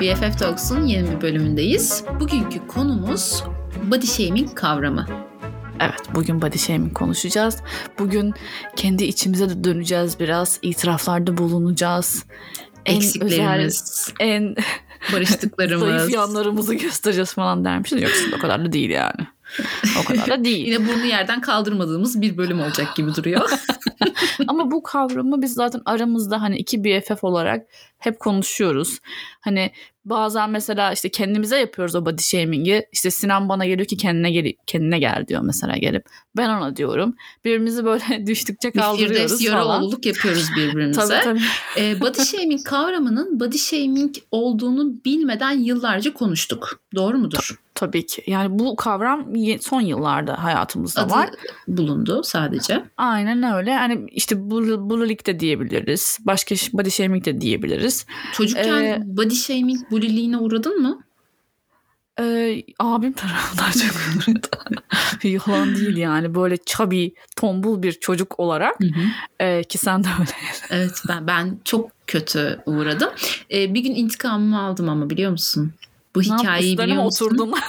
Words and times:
BFF 0.00 0.38
Talks'un 0.38 0.86
yeni 0.86 1.10
bir 1.10 1.20
bölümündeyiz. 1.20 2.04
Bugünkü 2.20 2.66
konumuz 2.66 3.44
body 3.82 4.06
shaming 4.06 4.54
kavramı. 4.54 5.06
Evet 5.80 6.00
bugün 6.14 6.42
body 6.42 6.58
shaming 6.58 6.94
konuşacağız. 6.94 7.56
Bugün 7.98 8.34
kendi 8.76 9.04
içimize 9.04 9.50
de 9.50 9.64
döneceğiz 9.64 10.20
biraz. 10.20 10.58
itiraflarda 10.62 11.36
bulunacağız. 11.38 12.24
Eksiklerimiz. 12.86 14.12
En, 14.20 14.26
özel, 14.26 14.56
en 14.56 14.56
barıştıklarımız. 15.12 15.88
zayıf 15.88 16.10
yanlarımızı 16.14 16.74
göstereceğiz 16.74 17.32
falan 17.32 17.64
dermişiz. 17.64 18.02
Yoksa 18.02 18.24
o 18.36 18.40
kadar 18.40 18.64
da 18.64 18.72
değil 18.72 18.90
yani. 18.90 19.26
O 20.00 20.04
kadar 20.04 20.28
da 20.28 20.44
değil. 20.44 20.66
Yine 20.66 20.88
burnu 20.88 21.04
yerden 21.06 21.40
kaldırmadığımız 21.40 22.20
bir 22.20 22.36
bölüm 22.36 22.60
olacak 22.60 22.96
gibi 22.96 23.14
duruyor. 23.14 23.50
Ama 24.48 24.70
bu 24.70 24.82
kavramı 24.82 25.42
biz 25.42 25.54
zaten 25.54 25.82
aramızda 25.84 26.42
hani 26.42 26.56
iki 26.56 26.84
BFF 26.84 27.24
olarak 27.24 27.66
hep 27.98 28.20
konuşuyoruz. 28.20 28.98
Hani 29.40 29.70
bazen 30.04 30.50
mesela 30.50 30.92
işte 30.92 31.08
kendimize 31.08 31.58
yapıyoruz 31.58 31.94
o 31.94 32.06
body 32.06 32.22
shaming'i. 32.22 32.86
İşte 32.92 33.10
Sinan 33.10 33.48
bana 33.48 33.66
geliyor 33.66 33.88
ki 33.88 33.96
kendine 33.96 34.30
gel 34.30 34.52
kendine 34.66 34.98
gel 34.98 35.24
diyor 35.28 35.40
mesela 35.44 35.76
gelip. 35.76 36.06
Ben 36.36 36.48
ona 36.48 36.76
diyorum. 36.76 37.14
Birbirimizi 37.44 37.84
böyle 37.84 38.26
düştükçe 38.26 38.70
kaldırıyoruz 38.70 39.38
Firdevs 39.38 39.52
falan. 39.52 39.64
Yöreoğluluk 39.64 40.06
yapıyoruz 40.06 40.48
birbirimize. 40.56 41.00
Tabii 41.08 41.24
tabii. 41.24 41.40
Ee, 41.78 42.00
body 42.00 42.24
shaming 42.24 42.64
kavramının 42.64 43.40
body 43.40 43.58
shaming 43.58 44.14
olduğunu 44.30 45.04
bilmeden 45.04 45.52
yıllarca 45.52 46.14
konuştuk. 46.14 46.80
Doğru 46.94 47.18
mudur? 47.18 47.60
Tabii 47.74 48.06
ki. 48.06 48.22
Yani 48.26 48.58
bu 48.58 48.76
kavram 48.76 49.26
son 49.60 49.80
yıllarda 49.80 50.44
hayatımızda 50.44 51.02
Adı 51.02 51.12
var. 51.12 51.30
bulundu 51.68 52.22
sadece. 52.24 52.84
Aynen 52.96 53.56
öyle. 53.56 53.70
Hani 53.90 54.06
işte 54.10 54.34
bul- 54.50 54.90
bullying 54.90 55.26
de 55.26 55.40
diyebiliriz. 55.40 56.18
Başka 56.20 56.54
body 56.72 56.90
shaming 56.90 57.24
de 57.24 57.40
diyebiliriz. 57.40 58.06
Çocukken 58.32 58.82
Ee, 58.82 59.02
body 59.04 59.34
shaming 59.34 59.90
bulliliğine 59.90 60.38
uğradın 60.38 60.82
mı? 60.82 61.02
Ee, 62.20 62.62
abim 62.78 63.12
tarafından 63.12 63.70
çok 63.70 63.92
uğradı. 64.28 64.48
Yalan 65.22 65.74
değil 65.74 65.96
yani. 65.96 66.34
Böyle 66.34 66.56
chubby, 66.66 67.06
tombul 67.36 67.82
bir 67.82 67.92
çocuk 67.92 68.40
olarak 68.40 68.78
e, 69.40 69.64
ki 69.64 69.78
sen 69.78 70.04
de 70.04 70.08
öyle. 70.20 70.30
Evet 70.70 71.02
ben 71.08 71.26
ben 71.26 71.58
çok 71.64 71.90
kötü 72.06 72.60
uğradım. 72.66 73.10
Ee, 73.52 73.74
bir 73.74 73.80
gün 73.80 73.94
intikamımı 73.94 74.60
aldım 74.62 74.88
ama 74.88 75.10
biliyor 75.10 75.30
musun? 75.30 75.72
Bu 76.14 76.20
Ne 76.20 76.24
hikayeyi 76.24 76.78
biliyor 76.78 77.02
musun? 77.04 77.26
oturdun? 77.26 77.52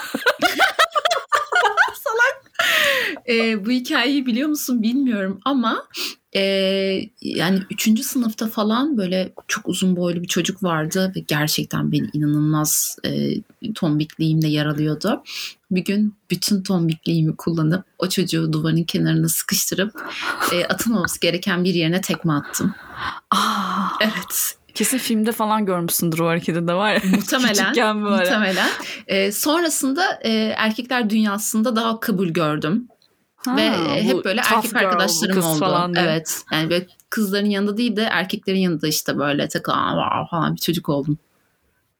Ee, 3.32 3.66
bu 3.66 3.72
hikayeyi 3.72 4.26
biliyor 4.26 4.50
musun 4.50 4.82
bilmiyorum 4.82 5.40
ama 5.46 5.88
e, 6.36 6.42
yani 7.22 7.60
üçüncü 7.72 8.04
sınıfta 8.04 8.48
falan 8.48 8.98
böyle 8.98 9.34
çok 9.48 9.68
uzun 9.70 9.96
boylu 9.96 10.22
bir 10.22 10.28
çocuk 10.28 10.64
vardı 10.64 11.14
ve 11.16 11.20
gerçekten 11.20 11.92
beni 11.92 12.10
inanılmaz 12.14 12.98
e, 13.06 13.42
tombikliğimle 13.76 14.48
yaralıyordu. 14.48 15.24
Bir 15.72 15.84
gün 15.84 16.16
bütün 16.32 16.64
tombikliğimi 16.64 17.36
kullanıp 17.36 17.86
o 17.98 18.10
çocuğu 18.10 18.54
duvarın 18.54 18.84
kenarına 18.84 19.30
sıkıştırıp 19.30 19.94
e, 20.54 20.66
atılmaması 20.66 21.20
gereken 21.20 21.64
bir 21.64 21.74
yerine 21.74 22.02
tekme 22.02 22.34
attım. 22.34 22.76
Aa, 23.32 23.88
Evet 24.02 24.56
kesin 24.76 24.98
filmde 24.98 25.32
falan 25.32 25.66
görmüşsündür 25.66 26.20
o 26.20 26.28
hareketi 26.28 26.68
de 26.68 26.74
var 26.74 26.94
ya. 26.94 27.02
muhtemelen 27.12 28.04
böyle. 28.04 28.16
muhtemelen. 28.16 28.70
E, 29.08 29.32
sonrasında 29.32 30.20
e, 30.24 30.32
erkekler 30.58 31.10
dünyasında 31.10 31.76
daha 31.76 32.00
kabul 32.00 32.28
gördüm. 32.28 32.88
Ha, 33.46 33.58
Ve 33.58 33.72
bu 33.72 33.90
hep 34.18 34.26
böyle 34.26 34.42
erkek 34.42 34.72
girl, 34.72 34.80
arkadaşlarım 34.80 35.44
oldu. 35.44 35.60
Falan 35.60 35.94
diye. 35.96 36.06
evet. 36.06 36.44
Yani 36.52 36.70
böyle 36.70 36.88
kızların 37.10 37.46
yanında 37.50 37.78
değil 37.78 37.96
de 37.96 38.04
erkeklerin 38.04 38.60
yanında 38.60 38.88
işte 38.88 39.18
böyle 39.18 39.48
takılan 39.48 40.26
falan 40.26 40.56
bir 40.56 40.60
çocuk 40.62 40.90
oldum. 40.90 41.18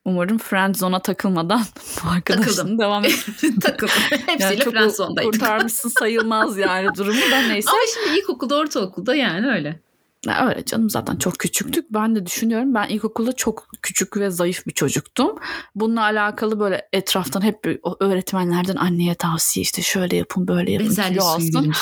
Umarım 0.04 0.38
friend 0.38 0.74
zone'a 0.74 0.98
takılmadan 0.98 1.62
arkadaşın 2.10 2.78
devam 2.78 3.04
et. 3.04 3.26
Takıldım. 3.62 3.94
Hepsiyle 4.10 4.44
Yani 4.44 4.58
çok 4.58 4.72
friendzone'daydık. 4.72 5.32
kurtarmışsın 5.32 5.88
sayılmaz 5.88 6.58
yani 6.58 6.88
durumu 6.96 7.30
da 7.30 7.40
neyse. 7.48 7.70
Ama 7.70 7.80
şimdi 7.94 8.18
ilkokulda, 8.18 8.56
ortaokulda 8.56 9.14
yani 9.14 9.46
öyle. 9.46 9.80
Ya 10.26 10.48
öyle 10.48 10.64
canım 10.64 10.90
zaten 10.90 11.16
çok 11.16 11.38
küçüktük. 11.38 11.86
Ben 11.90 12.14
de 12.16 12.26
düşünüyorum 12.26 12.74
ben 12.74 12.88
ilkokulda 12.88 13.32
çok 13.32 13.68
küçük 13.82 14.16
ve 14.16 14.30
zayıf 14.30 14.66
bir 14.66 14.72
çocuktum. 14.72 15.38
Bununla 15.74 16.00
alakalı 16.02 16.60
böyle 16.60 16.88
etraftan 16.92 17.40
hep 17.42 17.66
öğretmenlerden 18.00 18.76
anneye 18.76 19.14
tavsiye 19.14 19.62
işte 19.62 19.82
şöyle 19.82 20.16
yapın 20.16 20.48
böyle 20.48 20.72
yapın 20.72 20.90
suyu 20.90 21.22
alsın. 21.22 21.72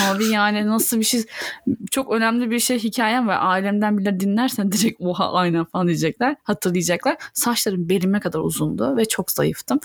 Abi 0.10 0.24
yani 0.26 0.66
nasıl 0.66 0.98
bir 0.98 1.04
şey 1.04 1.24
çok 1.90 2.12
önemli 2.12 2.50
bir 2.50 2.60
şey 2.60 2.78
hikayem 2.78 3.28
var. 3.28 3.38
Ailemden 3.40 3.98
bile 3.98 4.20
dinlersen 4.20 4.72
direkt 4.72 5.00
oha 5.00 5.32
aynen 5.32 5.64
falan 5.64 5.86
diyecekler. 5.86 6.36
Hatırlayacaklar. 6.42 7.16
Saçlarım 7.32 7.88
belime 7.88 8.20
kadar 8.20 8.38
uzundu 8.40 8.96
ve 8.96 9.04
çok 9.04 9.30
zayıftım. 9.30 9.80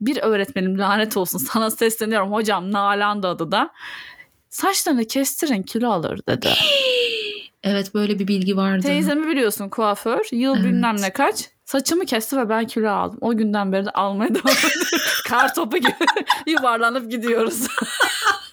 Bir 0.00 0.16
öğretmenim 0.16 0.78
lanet 0.78 1.16
olsun 1.16 1.38
sana 1.38 1.70
sesleniyorum 1.70 2.32
hocam 2.32 2.72
Nalan 2.72 3.22
da 3.22 3.28
adı 3.28 3.52
da. 3.52 3.70
Saçlarını 4.50 5.04
kestirin 5.04 5.62
kilo 5.62 5.90
alır 5.90 6.20
dedi. 6.28 6.48
Evet 7.64 7.94
böyle 7.94 8.18
bir 8.18 8.28
bilgi 8.28 8.56
vardı. 8.56 8.82
Teyzemi 8.86 9.26
biliyorsun 9.28 9.68
kuaför. 9.68 10.24
Yıl 10.32 10.54
Evet. 10.54 10.64
bilmem 10.64 10.96
ne 11.00 11.10
kaç. 11.12 11.48
Saçımı 11.64 12.06
kesti 12.06 12.36
ve 12.36 12.48
ben 12.48 12.66
kilo 12.66 12.90
aldım. 12.90 13.18
O 13.20 13.36
günden 13.36 13.72
beri 13.72 13.84
de 13.86 13.90
almaya 13.90 14.28
devam 14.34 14.56
ediyorum. 14.56 15.06
Kar 15.28 15.54
topu 15.54 15.76
gibi 15.76 15.92
yuvarlanıp 16.46 17.10
gidiyoruz. 17.10 17.66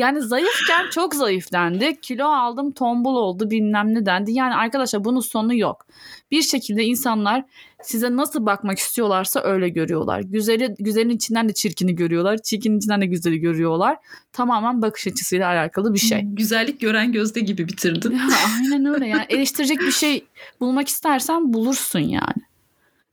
yani 0.00 0.22
zayıfken 0.22 0.90
çok 0.90 1.14
zayıf 1.14 1.52
dendi. 1.52 2.00
Kilo 2.00 2.24
aldım 2.24 2.72
tombul 2.72 3.14
oldu 3.14 3.50
bilmem 3.50 3.94
ne 3.94 4.06
dendi. 4.06 4.32
Yani 4.32 4.54
arkadaşlar 4.54 5.04
bunun 5.04 5.20
sonu 5.20 5.54
yok. 5.54 5.86
Bir 6.30 6.42
şekilde 6.42 6.84
insanlar 6.84 7.44
size 7.82 8.16
nasıl 8.16 8.46
bakmak 8.46 8.78
istiyorlarsa 8.78 9.42
öyle 9.42 9.68
görüyorlar. 9.68 10.20
Güzeli, 10.20 10.74
güzelin 10.78 11.10
içinden 11.10 11.48
de 11.48 11.52
çirkini 11.54 11.94
görüyorlar. 11.94 12.38
Çirkinin 12.38 12.78
içinden 12.78 13.00
de 13.00 13.06
güzeli 13.06 13.40
görüyorlar. 13.40 13.96
Tamamen 14.32 14.82
bakış 14.82 15.06
açısıyla 15.06 15.48
alakalı 15.48 15.94
bir 15.94 15.98
şey. 15.98 16.20
Güzellik 16.24 16.80
gören 16.80 17.12
gözde 17.12 17.40
gibi 17.40 17.68
bitirdin. 17.68 18.10
Ya 18.10 18.28
aynen 18.58 18.94
öyle 18.94 19.06
yani 19.06 19.24
eleştirecek 19.28 19.80
bir 19.80 19.92
şey 19.92 20.24
bulmak 20.60 20.88
istersen 20.88 21.52
bulursun 21.52 22.00
yani. 22.00 22.49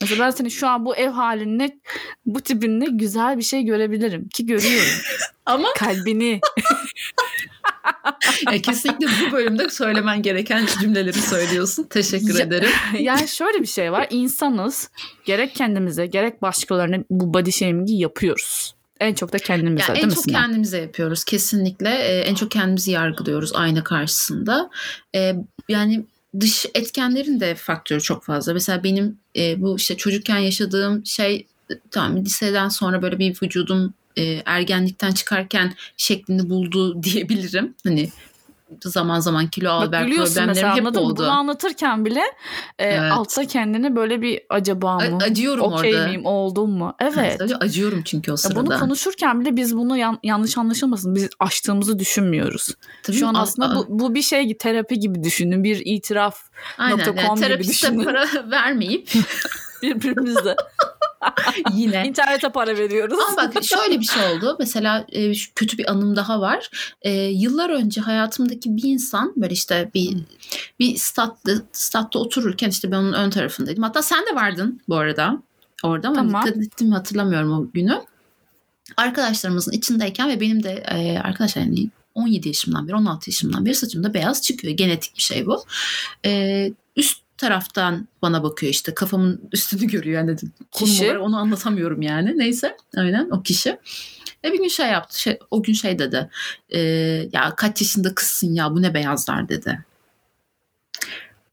Mesela 0.02 0.26
ben 0.26 0.30
seni 0.32 0.52
şu 0.52 0.68
an 0.68 0.86
bu 0.86 0.96
ev 0.96 1.10
halinle 1.10 1.78
bu 2.26 2.42
tipinle 2.42 2.86
güzel 2.92 3.38
bir 3.38 3.44
şey 3.44 3.64
görebilirim 3.64 4.28
ki 4.30 4.46
görüyorum. 4.46 4.90
Ama 5.46 5.68
Kalbini. 5.78 6.40
yani 8.46 8.62
kesinlikle 8.62 9.08
bu 9.08 9.32
bölümde 9.32 9.70
söylemen 9.70 10.22
gereken 10.22 10.66
cümleleri 10.82 11.22
söylüyorsun. 11.22 11.84
Teşekkür 11.84 12.40
Ya- 12.40 12.46
ederim. 12.46 12.70
yani 13.00 13.28
şöyle 13.28 13.62
bir 13.62 13.68
şey 13.68 13.92
var. 13.92 14.08
İnsanız 14.10 14.90
gerek 15.26 15.56
kendimize 15.56 16.06
gerek 16.06 16.42
başkalarına 16.42 16.98
bu 17.10 17.34
body 17.34 17.52
shaming'i 17.52 18.00
yapıyoruz. 18.00 18.74
En 19.00 19.14
çok 19.14 19.34
da 19.34 19.38
kendimize 19.38 19.84
Yani 19.88 19.96
değil 19.96 20.04
en 20.04 20.10
mi 20.10 20.16
çok 20.16 20.24
Sinan? 20.24 20.42
kendimize 20.42 20.78
yapıyoruz 20.78 21.24
kesinlikle. 21.24 21.90
Ee, 21.90 22.20
en 22.20 22.36
çok 22.36 22.52
kendimizi 22.52 22.92
yargılıyoruz 22.92 23.54
ayna 23.56 23.84
karşısında. 23.84 24.70
Ee, 25.16 25.34
yani 25.70 26.06
dış 26.40 26.66
etkenlerin 26.74 27.40
de 27.40 27.56
faktörü 27.56 28.02
çok 28.02 28.24
fazla. 28.24 28.54
Mesela 28.54 28.84
benim 28.84 29.18
e, 29.36 29.62
bu 29.62 29.78
işte 29.78 29.98
çocukken 29.98 30.38
yaşadığım 30.38 31.06
şey 31.06 31.48
tamam 31.92 32.26
liseden 32.26 32.70
sonra 32.70 33.02
böyle 33.02 33.20
bir 33.20 33.38
vücudum 33.44 33.94
e, 34.18 34.42
ergenlikten 34.46 35.12
çıkarken 35.12 35.74
şeklini 35.98 36.50
buldu 36.50 37.04
diyebilirim. 37.04 37.76
Hani 37.84 38.10
zaman 38.84 39.20
zaman 39.20 39.48
kilo 39.48 39.70
al 39.72 39.92
ver 39.92 40.04
gülüyorsun 40.04 40.34
problemlerim 40.34 40.56
mesela 40.56 40.76
hep 40.76 40.82
anladın 40.82 41.02
mı? 41.02 41.08
oldu. 41.08 41.18
Bunu 41.22 41.32
anlatırken 41.32 42.06
bile 42.06 42.22
e, 42.80 42.86
Evet. 42.86 43.12
altta 43.12 43.46
kendini 43.46 43.96
böyle 43.96 44.22
bir 44.22 44.42
acaba 44.50 44.92
A- 44.92 45.10
mı? 45.10 45.18
acıyorum 45.24 45.74
Okey 45.74 45.96
orada. 45.96 46.08
miyim? 46.08 46.26
Oldum 46.26 46.72
mu? 46.72 46.96
Evet. 47.00 47.36
Sadece 47.40 47.56
acıyorum 47.56 48.02
çünkü 48.06 48.32
o 48.32 48.34
Ya 48.34 48.38
sırada. 48.38 48.66
bunu 48.66 48.80
konuşurken 48.80 49.42
bile 49.42 49.56
biz 49.56 49.78
bunu 49.78 49.98
yan- 49.98 50.20
yanlış 50.24 50.58
anlaşılmasın. 50.58 51.16
Biz 51.16 51.30
açtığımızı 51.40 52.00
düşünmüyoruz. 52.00 52.68
Tabii 53.04 53.18
Şu 53.18 53.28
an 53.28 53.34
a- 53.34 53.42
aslında 53.42 53.70
a- 53.70 53.76
bu, 53.76 53.86
bu 53.90 54.16
bir 54.16 54.22
şey 54.22 54.58
terapi 54.58 55.00
gibi 55.00 55.24
düşünün. 55.24 55.64
Bir 55.64 55.82
itiraf 55.86 56.40
Aynen. 56.78 56.98
nokta 56.98 57.22
Yani 57.22 57.36
gibi 57.36 57.40
terapiste 57.48 57.88
düşünün. 57.88 58.04
para 58.04 58.26
vermeyip 58.52 59.10
birbirimize. 59.82 60.56
yine 61.74 62.08
İnternete 62.08 62.50
para 62.50 62.78
veriyoruz. 62.78 63.20
Ama 63.28 63.54
bak 63.56 63.64
şöyle 63.64 64.00
bir 64.00 64.06
şey 64.06 64.24
oldu. 64.26 64.56
Mesela 64.60 65.06
e, 65.10 65.34
şu 65.34 65.54
kötü 65.54 65.78
bir 65.78 65.92
anım 65.92 66.16
daha 66.16 66.42
var. 66.42 66.70
E, 67.02 67.12
yıllar 67.12 67.70
önce 67.70 68.02
hayatımdaki 68.02 68.78
bir 68.78 68.84
insan 68.84 69.34
böyle 69.36 69.54
işte 69.54 69.92
bir 69.94 70.18
bir 70.80 70.96
statta, 70.96 71.52
statta 71.72 72.20
otururken 72.20 72.70
işte 72.70 72.92
ben 72.92 72.98
onun 72.98 73.14
ön 73.14 73.30
tarafındaydım. 73.30 73.84
Hatta 73.84 74.02
sen 74.02 74.26
de 74.26 74.36
vardın 74.36 74.82
bu 74.90 74.96
arada 74.96 75.42
orada 75.84 76.08
ama 76.08 76.18
Tamam. 76.18 76.46
dikkat 76.46 76.64
ettim 76.64 76.92
hatırlamıyorum 76.92 77.52
o 77.52 77.72
günü. 77.74 78.02
Arkadaşlarımızın 78.98 79.72
içindeyken 79.72 80.30
ve 80.30 80.40
benim 80.42 80.64
de 80.64 80.84
e, 80.92 81.20
arkadaşlar 81.20 81.62
yani 81.62 81.90
17 82.14 82.48
yaşımdan 82.48 82.88
beri 82.88 82.96
16 82.96 83.30
yaşımdan 83.30 83.66
beri 83.66 83.76
saçımda 83.76 84.14
beyaz 84.14 84.42
çıkıyor. 84.42 84.74
Genetik 84.74 85.18
bir 85.18 85.22
şey 85.22 85.46
bu. 85.46 85.64
E, 86.26 86.72
üst 86.96 87.27
taraftan 87.38 88.08
bana 88.22 88.44
bakıyor 88.44 88.72
işte 88.72 88.94
kafamın 88.94 89.50
üstünü 89.54 89.88
görüyor 89.88 90.18
yani 90.18 90.38
konum 90.72 90.94
Kişi? 90.94 91.18
onu 91.18 91.38
anlatamıyorum 91.38 92.02
yani 92.02 92.34
neyse 92.38 92.78
aynen 92.98 93.30
o 93.30 93.44
kişi 93.44 93.78
ve 94.44 94.54
bir 94.54 94.58
gün 94.58 94.68
şey 94.68 94.88
yaptı 94.88 95.22
şey, 95.22 95.40
o 95.52 95.64
gün 95.64 95.74
şey 95.74 96.00
dedi 96.00 96.30
e, 96.70 96.80
ya 97.34 97.54
kaç 97.58 97.82
yaşında 97.82 98.16
kızsın 98.16 98.54
ya 98.54 98.72
bu 98.72 98.82
ne 98.82 98.94
beyazlar 98.94 99.50
dedi 99.50 99.86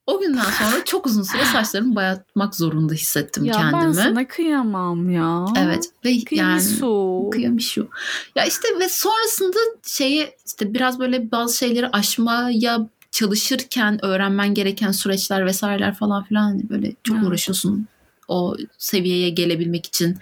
O 0.06 0.20
günden 0.20 0.44
sonra 0.44 0.76
çok 0.84 1.06
uzun 1.06 1.22
süre 1.22 1.44
saçlarımı 1.44 1.96
boyatmak 1.96 2.54
zorunda 2.54 2.94
hissettim 2.94 3.44
ya 3.44 3.52
kendimi. 3.52 3.82
ben 3.82 3.92
sana 3.92 4.28
kıyamam 4.28 5.10
ya. 5.10 5.44
Evet 5.58 5.84
ve 6.04 6.10
yani 6.10 6.24
Kıyamisu. 6.24 7.28
kıyamışım. 7.32 7.88
Ya 8.36 8.44
işte 8.44 8.68
ve 8.80 8.88
sonrasında 8.88 9.58
şeyi 9.82 10.30
işte 10.46 10.74
biraz 10.74 10.98
böyle 10.98 11.30
bazı 11.30 11.56
şeyleri 11.56 11.88
aşmaya 11.88 12.88
çalışırken 13.14 14.04
öğrenmen 14.04 14.54
gereken 14.54 14.90
süreçler 14.92 15.46
vesaireler 15.46 15.94
falan 15.94 16.24
filan 16.24 16.42
hani 16.42 16.68
böyle 16.70 16.92
çok 17.04 17.16
Evet. 17.16 17.26
uğraşıyorsun. 17.28 17.86
O 18.28 18.56
seviyeye 18.78 19.30
gelebilmek 19.30 19.86
için 19.86 20.18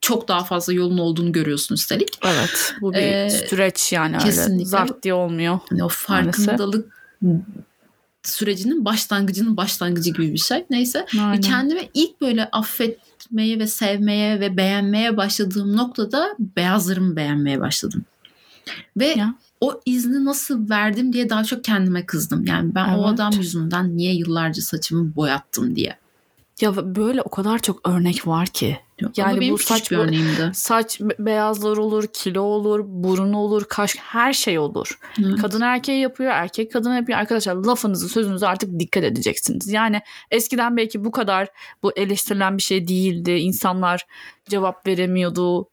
çok 0.00 0.28
daha 0.28 0.44
fazla 0.44 0.72
yolun 0.72 0.98
olduğunu 0.98 1.32
görüyorsun 1.32 1.74
üstelik. 1.74 2.08
Evet 2.24 2.74
bu 2.80 2.92
bir 2.92 2.98
Ee, 2.98 3.30
süreç 3.30 3.92
yani 3.92 4.14
öyle. 4.16 4.24
kesinlikle. 4.24 4.64
Zart 4.64 5.02
diye 5.02 5.14
olmuyor. 5.14 5.58
Hani 5.70 5.84
o 5.84 5.88
farkındalık 5.88 6.92
sürecinin 8.22 8.84
başlangıcının 8.84 9.56
başlangıcı 9.56 10.10
gibi 10.10 10.32
bir 10.32 10.38
şey. 10.38 10.64
Neyse. 10.70 11.06
Aynen. 11.20 11.40
kendimi 11.40 11.88
ilk 11.94 12.20
böyle 12.20 12.44
affetmeye 12.44 13.58
ve 13.58 13.66
sevmeye 13.66 14.40
ve 14.40 14.56
beğenmeye 14.56 15.16
başladığım 15.16 15.76
noktada 15.76 16.36
beyazlarımı 16.38 17.16
beğenmeye 17.16 17.60
başladım. 17.60 18.04
Ve 18.96 19.06
Ya. 19.06 19.34
O 19.60 19.80
izni 19.86 20.24
nasıl 20.24 20.70
verdim 20.70 21.12
diye 21.12 21.30
daha 21.30 21.44
çok 21.44 21.64
kendime 21.64 22.06
kızdım. 22.06 22.44
Yani 22.46 22.74
ben 22.74 22.88
o 22.88 22.96
Evet. 22.98 23.06
adam 23.14 23.32
yüzünden 23.32 23.96
niye 23.96 24.14
yıllarca 24.14 24.62
saçımı 24.62 25.16
boyattım 25.16 25.76
diye. 25.76 25.98
Ya 26.60 26.94
böyle 26.96 27.22
o 27.22 27.30
kadar 27.30 27.58
çok 27.58 27.88
örnek 27.88 28.26
var 28.26 28.46
ki. 28.46 28.78
Yok, 29.00 29.18
Yani 29.18 29.40
benim 29.40 29.54
bu 29.54 29.58
saç 29.58 29.90
bir 29.90 29.96
örneğimdi. 29.96 30.50
Saç 30.54 31.00
be- 31.00 31.16
beyazlar 31.18 31.76
olur, 31.76 32.04
kilo 32.12 32.42
olur, 32.42 32.80
burun 32.86 33.32
olur, 33.32 33.64
kaş 33.68 33.96
her 33.96 34.32
şey 34.32 34.58
olur. 34.58 34.98
Evet. 35.24 35.40
Kadın 35.40 35.60
erkeğe 35.60 35.98
yapıyor, 35.98 36.30
erkek 36.30 36.72
kadına 36.72 36.96
yapıyor. 36.96 37.18
Arkadaşlar 37.18 37.54
lafınızı 37.54 38.08
sözünüzü 38.08 38.46
artık 38.46 38.80
dikkat 38.80 39.04
edeceksiniz. 39.04 39.68
Yani 39.68 40.00
eskiden 40.30 40.76
belki 40.76 41.04
bu 41.04 41.10
kadar 41.10 41.48
bu 41.82 41.92
eleştirilen 41.96 42.56
bir 42.56 42.62
şey 42.62 42.88
değildi. 42.88 43.30
İnsanlar 43.30 44.06
cevap 44.48 44.86
veremiyordu. 44.86 45.68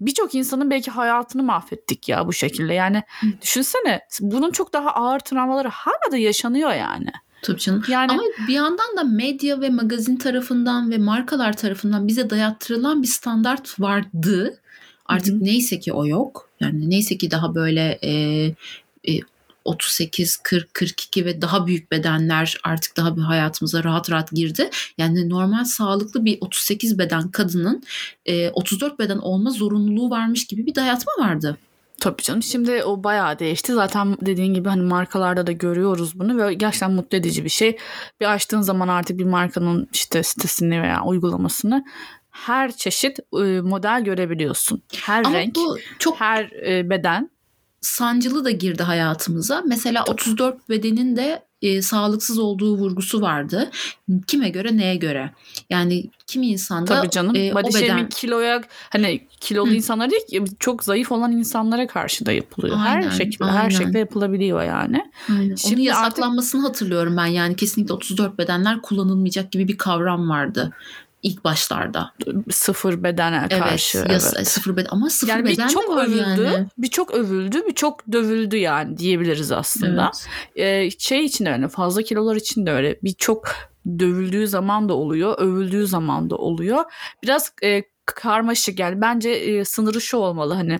Birçok 0.00 0.34
insanın 0.34 0.70
belki 0.70 0.90
hayatını 0.90 1.42
mahvettik 1.42 2.08
ya 2.08 2.26
bu 2.26 2.32
şekilde. 2.32 2.74
Yani 2.74 3.02
düşünsene 3.42 4.00
bunun 4.20 4.50
çok 4.50 4.72
daha 4.72 4.90
ağır 4.90 5.20
travmaları 5.20 5.68
hala 5.68 6.12
da 6.12 6.16
yaşanıyor 6.16 6.72
yani. 6.72 7.10
Tabii 7.42 7.58
canım. 7.58 7.84
Yani 7.88 8.12
Ama 8.12 8.22
bir 8.48 8.52
yandan 8.52 8.96
da 8.96 9.04
medya 9.04 9.60
ve 9.60 9.70
magazin 9.70 10.16
tarafından 10.16 10.90
ve 10.90 10.98
markalar 10.98 11.56
tarafından 11.56 12.08
bize 12.08 12.30
dayattırılan 12.30 13.02
bir 13.02 13.08
standart 13.08 13.80
vardı. 13.80 14.60
Artık 15.06 15.34
Hı 15.34 15.44
neyse 15.44 15.80
ki 15.80 15.92
o 15.92 16.06
yok. 16.06 16.48
Yani 16.60 16.90
neyse 16.90 17.18
ki 17.18 17.30
daha 17.30 17.54
böyle 17.54 17.98
e, 18.02 18.10
e, 19.08 19.20
38, 19.68 20.36
40, 20.36 20.74
42 20.74 21.24
ve 21.24 21.42
daha 21.42 21.66
büyük 21.66 21.92
bedenler 21.92 22.60
artık 22.64 22.96
daha 22.96 23.16
bir 23.16 23.22
hayatımıza 23.22 23.84
rahat 23.84 24.10
rahat 24.10 24.30
girdi. 24.30 24.70
Yani 24.98 25.28
normal 25.28 25.64
sağlıklı 25.64 26.24
bir 26.24 26.38
38 26.40 26.98
beden 26.98 27.30
kadının 27.30 27.82
e, 28.26 28.50
34 28.50 28.98
beden 28.98 29.18
olma 29.18 29.50
zorunluluğu 29.50 30.10
varmış 30.10 30.46
gibi 30.46 30.66
bir 30.66 30.74
dayatma 30.74 31.12
vardı. 31.18 31.56
Tabii 32.00 32.22
canım. 32.22 32.42
Şimdi 32.42 32.84
o 32.84 33.04
bayağı 33.04 33.38
değişti. 33.38 33.72
Zaten 33.72 34.16
dediğin 34.20 34.54
gibi 34.54 34.68
hani 34.68 34.82
markalarda 34.82 35.46
da 35.46 35.52
görüyoruz 35.52 36.18
bunu 36.18 36.46
ve 36.46 36.54
gerçekten 36.54 36.92
mutlu 36.92 37.18
edici 37.18 37.44
bir 37.44 37.50
şey. 37.50 37.76
Bir 38.20 38.32
açtığın 38.32 38.60
zaman 38.60 38.88
artık 38.88 39.18
bir 39.18 39.24
markanın 39.24 39.88
işte 39.92 40.22
sitesini 40.22 40.82
veya 40.82 41.04
uygulamasını 41.04 41.84
her 42.30 42.72
çeşit 42.72 43.18
e, 43.18 43.60
model 43.60 44.04
görebiliyorsun. 44.04 44.82
Her 45.02 45.24
Ama 45.24 45.38
renk, 45.38 45.56
bu 45.56 45.78
çok 45.98 46.20
her 46.20 46.44
e, 46.44 46.90
beden. 46.90 47.30
Sancılı 47.80 48.44
da 48.44 48.50
girdi 48.50 48.82
hayatımıza. 48.82 49.62
Mesela 49.66 50.04
34 50.08 50.68
bedenin 50.68 51.16
de 51.16 51.48
e, 51.62 51.82
sağlıksız 51.82 52.38
olduğu 52.38 52.76
vurgusu 52.76 53.20
vardı. 53.20 53.70
Kime 54.26 54.48
göre 54.48 54.76
neye 54.76 54.96
göre? 54.96 55.30
Yani 55.70 56.10
kimi 56.26 56.46
insanda 56.46 56.94
Tabii 56.94 57.10
canım. 57.10 57.36
e, 57.36 57.54
Body 57.54 57.82
beden 57.82 58.08
kiloya 58.08 58.62
hani 58.90 59.26
kilolu 59.40 59.70
Hı. 59.70 59.74
insanlar 59.74 60.10
değil 60.10 60.26
ki, 60.26 60.44
çok 60.58 60.84
zayıf 60.84 61.12
olan 61.12 61.32
insanlara 61.32 61.86
karşı 61.86 62.26
da 62.26 62.32
yapılıyor. 62.32 62.76
Aynen, 62.86 63.02
her 63.02 63.10
şekilde 63.10 63.44
her 63.44 63.58
aynen. 63.58 63.68
şekilde 63.68 63.98
yapılabiliyor 63.98 64.62
yani. 64.62 65.10
Aynen. 65.30 65.54
Şimdi 65.54 65.74
Onun 65.74 65.82
yasaklanmasını 65.82 66.62
hatırlıyorum 66.62 67.16
ben. 67.16 67.26
Yani 67.26 67.56
kesinlikle 67.56 67.94
34 67.94 68.38
bedenler 68.38 68.82
kullanılmayacak 68.82 69.52
gibi 69.52 69.68
bir 69.68 69.78
kavram 69.78 70.28
vardı 70.28 70.72
ilk 71.22 71.44
başlarda. 71.44 72.12
Sıfır 72.50 73.02
bedene 73.02 73.48
karşı. 73.48 73.98
evet, 73.98 74.10
yas- 74.10 74.48
sıfır 74.48 74.76
beden 74.76 74.88
ama 74.90 75.10
sıfır 75.10 75.28
Yani 75.32 75.44
beden 75.44 75.56
de 75.68 75.68
birçok 75.68 75.98
övüldü, 75.98 76.42
yani. 76.42 76.66
birçok 76.78 77.10
övüldü, 77.14 77.62
birçok 77.66 78.12
dövüldü 78.12 78.56
yani 78.56 78.98
diyebiliriz 78.98 79.52
aslında. 79.52 80.10
Evet. 80.56 80.86
Ee, 80.86 80.90
şey 80.98 81.24
için 81.24 81.44
de 81.46 81.52
öyle, 81.52 81.68
fazla 81.68 82.02
kilolar 82.02 82.36
için 82.36 82.66
de 82.66 82.72
öyle. 82.72 82.98
Birçok 83.04 83.48
dövüldüğü 83.98 84.46
zaman 84.48 84.88
da 84.88 84.94
oluyor, 84.94 85.38
övüldüğü 85.38 85.86
zaman 85.86 86.30
da 86.30 86.36
oluyor. 86.36 86.84
Biraz 87.22 87.52
e, 87.64 87.82
karmaşık 88.04 88.78
yani 88.78 89.00
bence 89.00 89.30
e, 89.30 89.64
sınırı 89.64 90.00
şu 90.00 90.16
olmalı 90.16 90.54
hani 90.54 90.78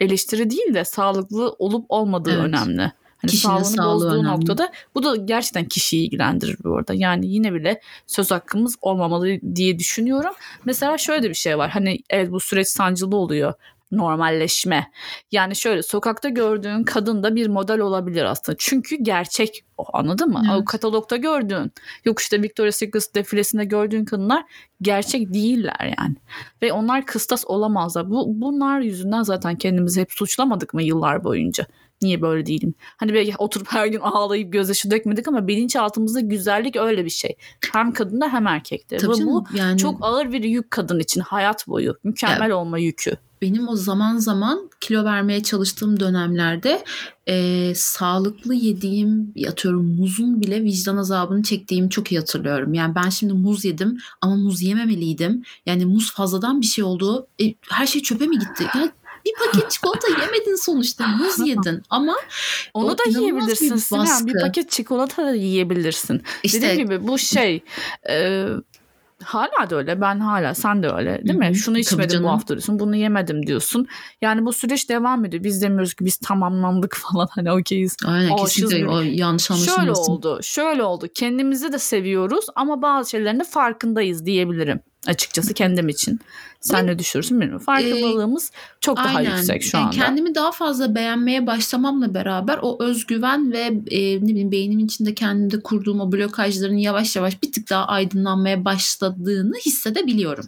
eleştiri 0.00 0.50
değil 0.50 0.74
de 0.74 0.84
sağlıklı 0.84 1.50
olup 1.58 1.86
olmadığı 1.88 2.30
Evet. 2.34 2.44
önemli. 2.44 2.92
Hani 3.24 3.30
Kişinin 3.30 3.62
sağlığı 3.62 3.94
bozduğu 3.94 4.06
önemli. 4.20 4.28
noktada 4.28 4.72
bu 4.94 5.02
da 5.02 5.16
gerçekten 5.16 5.64
kişiyi 5.64 6.06
ilgilendirir 6.06 6.56
bu 6.64 6.76
arada. 6.76 6.94
Yani 6.94 7.26
yine 7.26 7.54
bile 7.54 7.80
söz 8.06 8.30
hakkımız 8.30 8.76
olmamalı 8.82 9.38
diye 9.54 9.78
düşünüyorum. 9.78 10.32
Mesela 10.64 10.98
şöyle 10.98 11.22
de 11.22 11.28
bir 11.28 11.34
şey 11.34 11.58
var. 11.58 11.70
Hani 11.70 11.98
evet 12.10 12.30
bu 12.30 12.40
süreç 12.40 12.68
sancılı 12.68 13.16
oluyor. 13.16 13.54
Normalleşme. 13.92 14.90
Yani 15.32 15.56
şöyle 15.56 15.82
sokakta 15.82 16.28
gördüğün 16.28 16.84
kadın 16.84 17.22
da 17.22 17.36
bir 17.36 17.46
model 17.46 17.80
olabilir 17.80 18.24
aslında. 18.24 18.56
Çünkü 18.60 18.96
gerçek 18.96 19.64
o 19.78 19.84
anladın 19.92 20.28
mı? 20.28 20.42
Evet. 20.50 20.60
O 20.62 20.64
katalogda 20.64 21.16
gördüğün 21.16 21.72
yok 22.04 22.20
işte 22.20 22.42
Victoria's 22.42 22.76
Secret 22.76 23.14
defilesinde 23.14 23.64
gördüğün 23.64 24.04
kadınlar 24.04 24.44
gerçek 24.82 25.34
değiller 25.34 25.94
yani. 25.98 26.16
Ve 26.62 26.72
onlar 26.72 27.06
kıstas 27.06 27.44
olamazlar. 27.46 28.10
Bu, 28.10 28.24
bunlar 28.26 28.80
yüzünden 28.80 29.22
zaten 29.22 29.56
kendimizi 29.56 30.00
hep 30.00 30.12
suçlamadık 30.12 30.74
mı 30.74 30.82
yıllar 30.82 31.24
boyunca? 31.24 31.66
Niye 32.02 32.22
böyle 32.22 32.46
değilim? 32.46 32.74
Hani 32.96 33.14
belki 33.14 33.34
oturup 33.38 33.72
her 33.72 33.86
gün 33.86 34.00
ağlayıp 34.00 34.52
gözyaşı 34.52 34.90
dökmedik 34.90 35.28
ama 35.28 35.46
bilinçaltımızda 35.46 36.20
güzellik 36.20 36.76
öyle 36.76 37.04
bir 37.04 37.10
şey. 37.10 37.36
Hem 37.72 37.92
kadında 37.92 38.32
hem 38.32 38.46
erkekte. 38.46 38.96
Tabii 38.96 39.12
Ve 39.12 39.16
canım, 39.16 39.32
bu 39.32 39.44
yani 39.56 39.78
çok 39.78 39.98
ağır 40.00 40.32
bir 40.32 40.44
yük 40.44 40.70
kadın 40.70 41.00
için 41.00 41.20
hayat 41.20 41.68
boyu. 41.68 41.96
Mükemmel 42.04 42.50
olma 42.50 42.78
yükü. 42.78 43.16
Benim 43.44 43.68
o 43.68 43.76
zaman 43.76 44.16
zaman 44.16 44.70
kilo 44.80 45.04
vermeye 45.04 45.42
çalıştığım 45.42 46.00
dönemlerde 46.00 46.84
e, 47.28 47.72
sağlıklı 47.74 48.54
yediğim 48.54 49.34
atıyorum 49.48 49.96
muzun 49.96 50.40
bile 50.40 50.62
vicdan 50.62 50.96
azabını 50.96 51.42
çektiğimi 51.42 51.90
çok 51.90 52.12
iyi 52.12 52.18
hatırlıyorum. 52.18 52.74
Yani 52.74 52.94
ben 52.94 53.08
şimdi 53.08 53.32
muz 53.32 53.64
yedim 53.64 53.98
ama 54.20 54.36
muz 54.36 54.62
yememeliydim. 54.62 55.42
Yani 55.66 55.86
muz 55.86 56.12
fazladan 56.12 56.60
bir 56.60 56.66
şey 56.66 56.84
oldu. 56.84 57.26
E, 57.42 57.54
her 57.70 57.86
şey 57.86 58.02
çöpe 58.02 58.26
mi 58.26 58.38
gitti? 58.38 58.66
Yani 58.74 58.90
bir 59.24 59.32
paket 59.46 59.70
çikolata 59.70 60.08
yemedin 60.22 60.56
sonuçta 60.64 61.06
muz 61.06 61.48
yedin 61.48 61.82
ama 61.90 62.16
Onu 62.74 62.98
da 62.98 63.02
yiyebilirsin 63.08 63.74
bir 63.74 63.80
Sinem. 63.80 64.26
Bir 64.26 64.40
paket 64.40 64.70
çikolata 64.70 65.24
da 65.24 65.34
yiyebilirsin. 65.34 66.22
işte 66.42 66.62
Dediğim 66.62 66.78
gibi 66.78 67.08
bu 67.08 67.18
şey 67.18 67.62
e, 68.08 68.46
hala 69.22 69.70
da 69.70 69.76
öyle. 69.76 70.00
Ben 70.00 70.20
hala 70.20 70.54
sen 70.54 70.82
de 70.82 70.88
öyle 70.90 71.22
değil 71.24 71.38
mi? 71.38 71.54
Şunu 71.54 71.78
içmedim 71.78 72.22
bu 72.22 72.28
hafta 72.28 72.48
diyorsun. 72.48 72.78
Bunu 72.78 72.96
yemedim 72.96 73.46
diyorsun. 73.46 73.86
Yani 74.22 74.44
bu 74.46 74.52
süreç 74.52 74.88
devam 74.90 75.24
ediyor. 75.24 75.44
Biz 75.44 75.62
demiyoruz 75.62 75.94
ki 75.94 76.04
biz 76.04 76.16
tamamlandık 76.16 76.96
falan 77.12 77.28
hani 77.30 77.52
okeyiz. 77.52 77.96
aynen 78.06 78.30
aşız 78.34 78.54
kesinlikle 78.54 78.88
o 78.88 79.00
yanlış 79.00 79.42
Şöyle 79.46 79.58
anlaşılmasın. 79.72 80.12
oldu. 80.12 80.38
Şöyle 80.42 80.82
oldu. 80.82 81.06
Kendimizi 81.14 81.72
de 81.72 81.78
seviyoruz 81.78 82.46
ama 82.54 82.82
bazı 82.82 83.10
şeylerin 83.10 83.40
de 83.40 83.44
farkındayız 83.44 84.26
diyebilirim. 84.26 84.80
Açıkçası 85.06 85.54
kendim 85.54 85.88
için. 85.88 86.20
Sen 86.60 86.86
ne 86.86 86.98
düşünürsün 86.98 87.40
bilmiyorum. 87.40 87.64
Farkındalığımız 87.64 88.50
çok 88.80 88.96
daha 88.96 89.18
Aynen. 89.18 89.36
yüksek 89.36 89.62
şu 89.62 89.76
Yani 89.76 89.86
anda. 89.86 89.96
kendimi 89.96 90.34
daha 90.34 90.52
fazla 90.52 90.94
beğenmeye 90.94 91.46
başlamamla 91.46 92.14
beraber 92.14 92.58
o 92.62 92.84
özgüven 92.84 93.52
ve 93.52 93.58
e, 93.90 94.16
ne 94.16 94.28
bileyim 94.28 94.52
beynimin 94.52 94.86
içinde 94.86 95.14
kendimde 95.14 95.60
kurduğum 95.60 96.00
o 96.00 96.12
blokajların 96.12 96.76
yavaş 96.76 97.16
yavaş 97.16 97.42
bir 97.42 97.52
tık 97.52 97.70
daha 97.70 97.86
aydınlanmaya 97.86 98.64
başladığını 98.64 99.56
hissedebiliyorum 99.66 100.46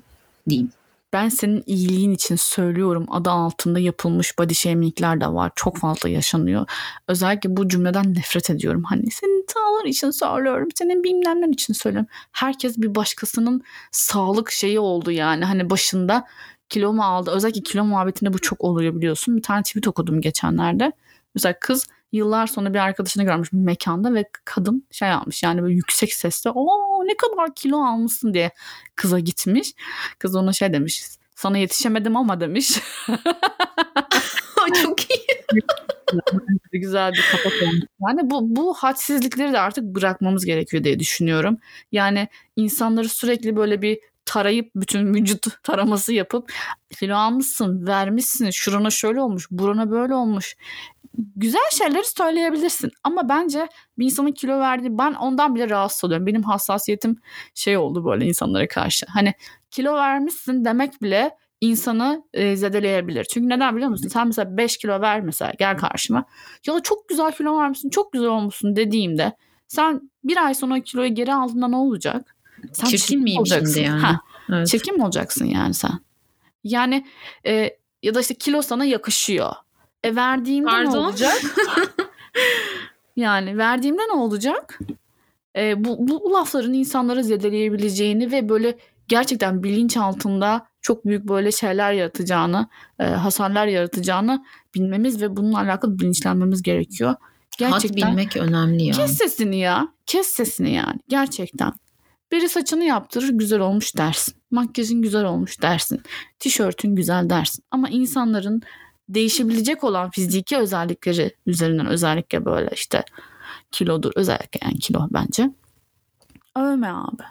diyeyim. 0.49 0.71
Ben 1.17 1.29
senin 1.29 1.63
iyiliğin 1.67 2.11
için 2.13 2.37
söylüyorum. 2.37 3.07
Adı 3.11 3.31
altında 3.31 3.79
yapılmış 3.79 4.39
body 4.39 4.55
shaming'ler 4.55 5.21
de 5.21 5.27
var. 5.27 5.53
Çok 5.57 5.77
fazla 5.79 6.09
yaşanıyor. 6.09 6.67
Özellikle 7.09 7.57
bu 7.57 7.69
cümleden 7.69 8.15
nefret 8.15 8.51
ediyorum. 8.51 8.83
Hani 8.85 9.11
senin 9.11 9.47
sağlığın 9.49 9.87
için 9.87 10.11
söylüyorum. 10.11 10.69
Senin 10.75 11.05
bilmemler 11.05 11.49
için 11.49 11.75
söylüyorum. 11.75 12.09
Herkes 12.33 12.79
bir 12.79 12.95
başkasının 12.95 13.63
sağlık 13.93 14.51
şeyi 14.51 14.81
oldu 14.81 15.11
yani. 15.11 15.45
Hani 15.45 15.71
başında 15.71 16.27
kilo 16.69 16.93
mu 16.93 17.03
aldı? 17.03 17.31
Özellikle 17.31 17.63
kilo 17.63 17.85
muhabbetinde 17.85 18.33
bu 18.33 18.39
çok 18.39 18.65
oluyor 18.65 18.95
biliyorsun. 18.95 19.37
Bir 19.37 19.43
tane 19.43 19.63
tweet 19.63 19.89
okudum 19.89 20.21
geçenlerde. 20.21 20.93
Mesela 21.35 21.55
kız 21.61 21.87
yıllar 22.13 22.47
sonra 22.47 22.75
bir 22.75 22.79
arkadaşını 22.79 23.25
görmüş 23.25 23.53
bir 23.53 23.59
mekanda 23.59 24.15
ve 24.15 24.25
kadın 24.45 24.87
şey 24.91 25.11
almış 25.11 25.43
yani 25.43 25.63
böyle 25.63 25.75
yüksek 25.75 26.13
sesle 26.13 26.51
o 26.51 26.96
ne 27.07 27.17
kadar 27.17 27.55
kilo 27.55 27.85
almışsın 27.85 28.35
diye 28.35 28.51
kıza 28.97 29.19
gitmiş. 29.19 29.73
Kız 30.19 30.37
ona 30.37 30.53
şey 30.53 30.73
demiş 30.73 31.03
sana 31.37 31.59
yetişemedim 31.59 32.17
ama 32.17 32.41
demiş. 32.41 32.81
Çok 34.83 35.11
iyi. 35.11 35.27
güzel 36.73 37.13
bir 37.13 37.25
kapak 37.33 37.53
olmuş. 37.63 37.85
Yani 38.09 38.31
bu, 38.31 38.57
bu 38.57 38.75
hadsizlikleri 38.75 39.53
de 39.53 39.61
artık 39.61 39.85
bırakmamız 39.85 40.45
gerekiyor 40.45 40.85
diye 40.85 41.01
düşünüyorum. 41.01 41.59
Yani 41.93 42.29
insanları 42.57 43.09
sürekli 43.09 43.57
böyle 43.57 43.83
bir 43.83 43.99
tarayıp 44.25 44.71
bütün 44.77 45.15
vücut 45.15 45.47
taraması 45.63 46.13
yapıp 46.13 46.53
kilo 46.99 47.17
almışsın, 47.17 47.87
vermişsin, 47.87 48.51
şurana 48.51 48.91
şöyle 48.91 49.21
olmuş, 49.21 49.47
burana 49.51 49.91
böyle 49.91 50.15
olmuş. 50.15 50.57
Güzel 51.37 51.71
şeyleri 51.71 52.05
söyleyebilirsin 52.05 52.91
ama 53.05 53.29
bence 53.29 53.69
bir 53.99 54.05
insanın 54.05 54.33
kilo 54.33 54.59
verdiği 54.59 54.99
ben 54.99 55.13
ondan 55.15 55.55
bile 55.55 55.71
rahatsız 55.71 56.05
oluyorum. 56.05 56.27
Benim 56.27 56.43
hassasiyetim 56.43 57.17
şey 57.55 57.77
oldu 57.77 58.05
böyle 58.05 58.25
insanlara 58.27 58.69
karşı. 58.69 59.07
Hani 59.09 59.35
kilo 59.71 59.95
vermişsin 59.95 60.65
demek 60.65 61.03
bile 61.03 61.37
insanı 61.61 62.23
e, 62.35 62.57
zedeleyebilir. 62.57 63.25
Çünkü 63.25 63.49
neden 63.49 63.77
biliyor 63.77 63.91
musun? 63.91 64.09
Sen 64.09 64.27
mesela 64.27 64.57
5 64.57 64.77
kilo 64.77 65.01
ver 65.01 65.21
mesela 65.21 65.53
gel 65.59 65.77
karşıma. 65.77 66.25
Ya 66.67 66.81
çok 66.83 67.09
güzel 67.09 67.33
kilo 67.33 67.59
vermişsin, 67.59 67.91
çok 67.91 68.13
güzel 68.13 68.29
olmuşsun 68.29 68.77
dediğimde 68.77 69.37
sen 69.69 70.11
bir 70.25 70.37
ay 70.37 70.55
sonra 70.55 70.81
kiloyu 70.81 71.15
geri 71.15 71.35
aldığında 71.35 71.69
ne 71.69 71.77
olacak? 71.77 72.37
Sen 72.73 72.87
çirkin 72.87 73.23
miyim 73.23 73.39
olacaksın. 73.39 73.75
şimdi 73.75 73.87
yani? 73.87 74.01
Ha, 74.01 74.21
evet. 74.53 74.67
Çirkin 74.67 74.97
mi 74.97 75.05
olacaksın 75.05 75.45
yani 75.45 75.75
sen? 75.75 75.99
Yani 76.65 77.07
e, 77.47 77.77
ya 78.03 78.15
da 78.15 78.21
işte 78.21 78.35
kilo 78.35 78.63
sana 78.63 78.85
yakışıyor. 78.85 79.53
E 80.07 80.17
verdiğimde 80.17 80.71
Pardon? 80.71 80.93
ne 80.93 80.99
olacak? 80.99 81.43
yani 83.17 83.59
verdiğimde 83.59 84.03
ne 84.03 84.13
olacak? 84.13 84.79
E, 85.57 85.85
bu, 85.85 86.09
bu 86.09 86.33
lafların 86.33 86.73
insanları 86.73 87.25
zedeleyebileceğini 87.25 88.33
ve 88.33 88.49
böyle 88.49 88.79
gerçekten 89.09 89.63
bilinç 89.63 89.97
altında 89.97 90.67
çok 90.81 91.05
büyük 91.05 91.29
böyle 91.29 91.53
şeyler 91.53 91.93
yaratacağını, 91.93 92.69
e, 92.99 93.05
hasarlar 93.05 93.67
yaratacağını 93.67 94.45
bilmemiz 94.75 95.23
ve 95.23 95.37
bununla 95.37 95.59
alakalı 95.59 95.99
bilinçlenmemiz 95.99 96.63
gerekiyor. 96.63 97.15
Gerçekten. 97.59 98.03
Hat 98.03 98.11
bilmek 98.11 98.37
önemli 98.37 98.83
ya. 98.85 98.93
Kes 98.93 99.17
sesini 99.17 99.59
ya. 99.59 99.89
Kes 100.07 100.27
sesini 100.27 100.73
yani. 100.73 101.01
Gerçekten. 101.09 101.73
Biri 102.33 102.49
saçını 102.49 102.85
yaptırır 102.85 103.29
güzel 103.29 103.61
olmuş 103.61 103.97
dersin. 103.97 104.35
Makyajın 104.51 105.03
güzel 105.03 105.25
olmuş 105.25 105.63
dersin. 105.63 106.01
Tişörtün 106.39 106.95
güzel 106.95 107.31
dersin. 107.31 107.65
Ama 107.71 107.89
insanların 107.89 108.63
değişebilecek 109.09 109.85
olan 109.85 110.11
fiziki 110.11 110.57
özellikleri 110.57 111.35
üzerinden 111.47 111.87
özellikle 111.87 112.45
böyle 112.45 112.71
işte 112.75 113.05
kilodur 113.71 114.13
özellikle 114.17 114.61
yani 114.63 114.79
kilo 114.79 115.09
bence. 115.11 115.51
Övme 116.57 116.89
abi. 116.89 117.23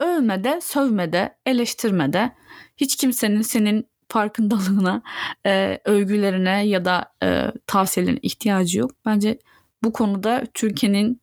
Övme 0.00 0.44
de, 0.44 0.60
sövme 0.60 1.12
de, 1.12 1.36
eleştirme 1.46 2.12
de. 2.12 2.32
Hiç 2.76 2.96
kimsenin 2.96 3.42
senin 3.42 3.86
farkındalığına, 4.08 5.02
e, 5.46 5.78
övgülerine 5.84 6.66
ya 6.66 6.84
da 6.84 7.12
e, 7.22 7.52
tavsiyelerine 7.66 8.18
ihtiyacı 8.22 8.78
yok. 8.78 8.90
Bence 9.06 9.38
bu 9.82 9.92
konuda 9.92 10.46
Türkiye'nin 10.54 11.20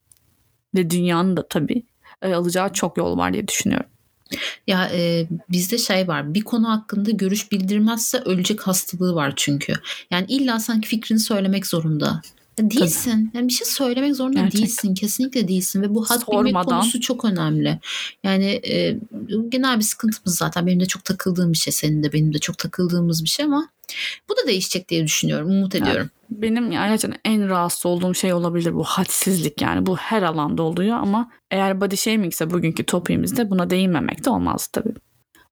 ve 0.76 0.90
dünyanın 0.90 1.38
da 1.38 1.48
tabii 1.48 1.84
e, 2.22 2.34
alacağı 2.34 2.74
çok 2.74 2.98
yol 2.98 3.18
var 3.18 3.34
diye 3.34 3.48
düşünüyorum. 3.48 3.90
Ya 4.68 4.90
e, 4.94 5.28
bizde 5.50 5.78
şey 5.78 6.08
var 6.08 6.34
bir 6.34 6.42
konu 6.42 6.70
hakkında 6.70 7.12
görüş 7.12 7.52
bildirmezse 7.52 8.18
ölecek 8.18 8.62
hastalığı 8.62 9.16
var 9.16 9.34
çünkü. 9.36 9.74
Yani 10.12 10.26
illa 10.28 10.60
sanki 10.60 10.88
fikrini 10.88 11.20
söylemek 11.20 11.68
zorunda. 11.68 12.22
Değilsin. 12.58 13.32
Yani 13.34 13.48
bir 13.48 13.54
şey 13.54 13.68
söylemek 13.68 14.16
zorunda 14.16 14.40
Gerçekten. 14.40 14.62
değilsin. 14.62 14.94
Kesinlikle 14.94 15.48
değilsin 15.48 15.82
ve 15.82 15.96
bu 15.96 16.06
had 16.06 16.22
bilmek 16.28 16.64
konusu 16.66 17.02
çok 17.02 17.26
önemli. 17.26 17.80
Yani 18.24 18.46
e, 18.46 18.98
genel 19.50 19.78
bir 19.78 19.84
sıkıntımız 19.84 20.38
zaten. 20.38 20.68
Benim 20.68 20.80
de 20.80 20.86
çok 20.86 21.06
takıldığım 21.06 21.54
bir 21.54 21.58
şey. 21.58 21.74
Senin 21.74 22.04
de 22.04 22.14
benim 22.14 22.34
de 22.34 22.40
çok 22.40 22.58
takıldığımız 22.58 23.24
bir 23.24 23.30
şey 23.30 23.46
ama 23.46 23.70
bu 24.30 24.34
da 24.34 24.48
değişecek 24.48 24.90
diye 24.90 25.04
düşünüyorum. 25.04 25.50
Umut 25.50 25.76
ediyorum. 25.76 26.10
Yani 26.32 26.42
benim 26.42 26.72
yani 26.72 26.90
gerçekten 26.90 27.20
en 27.26 27.50
rahatsız 27.50 27.86
olduğum 27.86 28.14
şey 28.14 28.34
olabilir 28.34 28.74
bu 28.74 28.84
hadsizlik 28.84 29.62
yani. 29.62 29.86
Bu 29.86 29.98
her 29.98 30.22
alanda 30.22 30.64
oluyor 30.64 30.98
ama 30.98 31.32
eğer 31.52 31.82
body 31.82 31.96
shaming 31.96 32.34
ise 32.34 32.52
bugünkü 32.52 32.84
topimizde 32.84 33.50
buna 33.50 33.70
değinmemek 33.70 34.26
de 34.26 34.30
olmaz 34.30 34.68
tabii. 34.68 34.94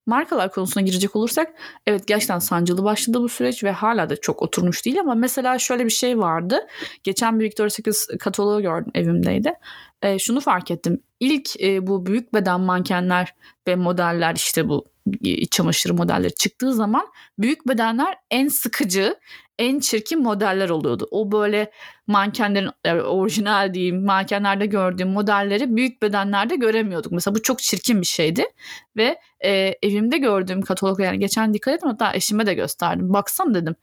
Markalar 0.09 0.51
konusuna 0.51 0.83
girecek 0.83 1.15
olursak 1.15 1.53
evet 1.87 2.07
gerçekten 2.07 2.39
sancılı 2.39 2.83
başladı 2.83 3.21
bu 3.21 3.29
süreç 3.29 3.63
ve 3.63 3.71
hala 3.71 4.09
da 4.09 4.15
çok 4.15 4.41
oturmuş 4.41 4.85
değil 4.85 4.99
ama 4.99 5.15
mesela 5.15 5.59
şöyle 5.59 5.85
bir 5.85 5.89
şey 5.89 6.19
vardı. 6.19 6.67
Geçen 7.03 7.39
bir 7.39 7.45
Victoria's 7.45 7.73
Secret 7.73 8.19
kataloğu 8.19 8.61
gördüm 8.61 8.91
evimdeydi. 8.95 9.53
E, 10.01 10.19
şunu 10.19 10.41
fark 10.41 10.71
ettim. 10.71 11.01
İlk 11.19 11.61
e, 11.61 11.87
bu 11.87 12.05
büyük 12.05 12.33
beden 12.33 12.61
mankenler 12.61 13.35
ve 13.67 13.75
modeller 13.75 14.35
işte 14.35 14.69
bu 14.69 14.85
iç 15.21 15.51
çamaşırı 15.51 15.93
modelleri 15.93 16.35
çıktığı 16.35 16.73
zaman 16.73 17.07
büyük 17.37 17.67
bedenler 17.67 18.15
en 18.31 18.47
sıkıcı, 18.47 19.15
en 19.59 19.79
çirkin 19.79 20.21
modeller 20.21 20.69
oluyordu. 20.69 21.07
O 21.11 21.31
böyle 21.31 21.71
mankenlerin 22.07 22.69
yani 22.85 23.01
orijinal 23.01 23.73
diyeyim 23.73 24.05
mankenlerde 24.05 24.65
gördüğüm 24.65 25.09
modelleri 25.09 25.75
büyük 25.75 26.01
bedenlerde 26.01 26.55
göremiyorduk. 26.55 27.11
Mesela 27.11 27.35
bu 27.35 27.41
çok 27.41 27.59
çirkin 27.59 28.01
bir 28.01 28.05
şeydi 28.05 28.45
ve 28.97 29.19
e, 29.39 29.75
evimde 29.83 30.17
gördüğüm 30.17 30.61
katalog 30.61 30.99
yani 30.99 31.19
geçen 31.19 31.53
dikkat 31.53 31.73
ettim 31.73 31.89
hatta 31.89 32.13
eşime 32.13 32.45
de 32.45 32.53
gösterdim. 32.53 33.13
Baksana 33.13 33.53
dedim 33.53 33.75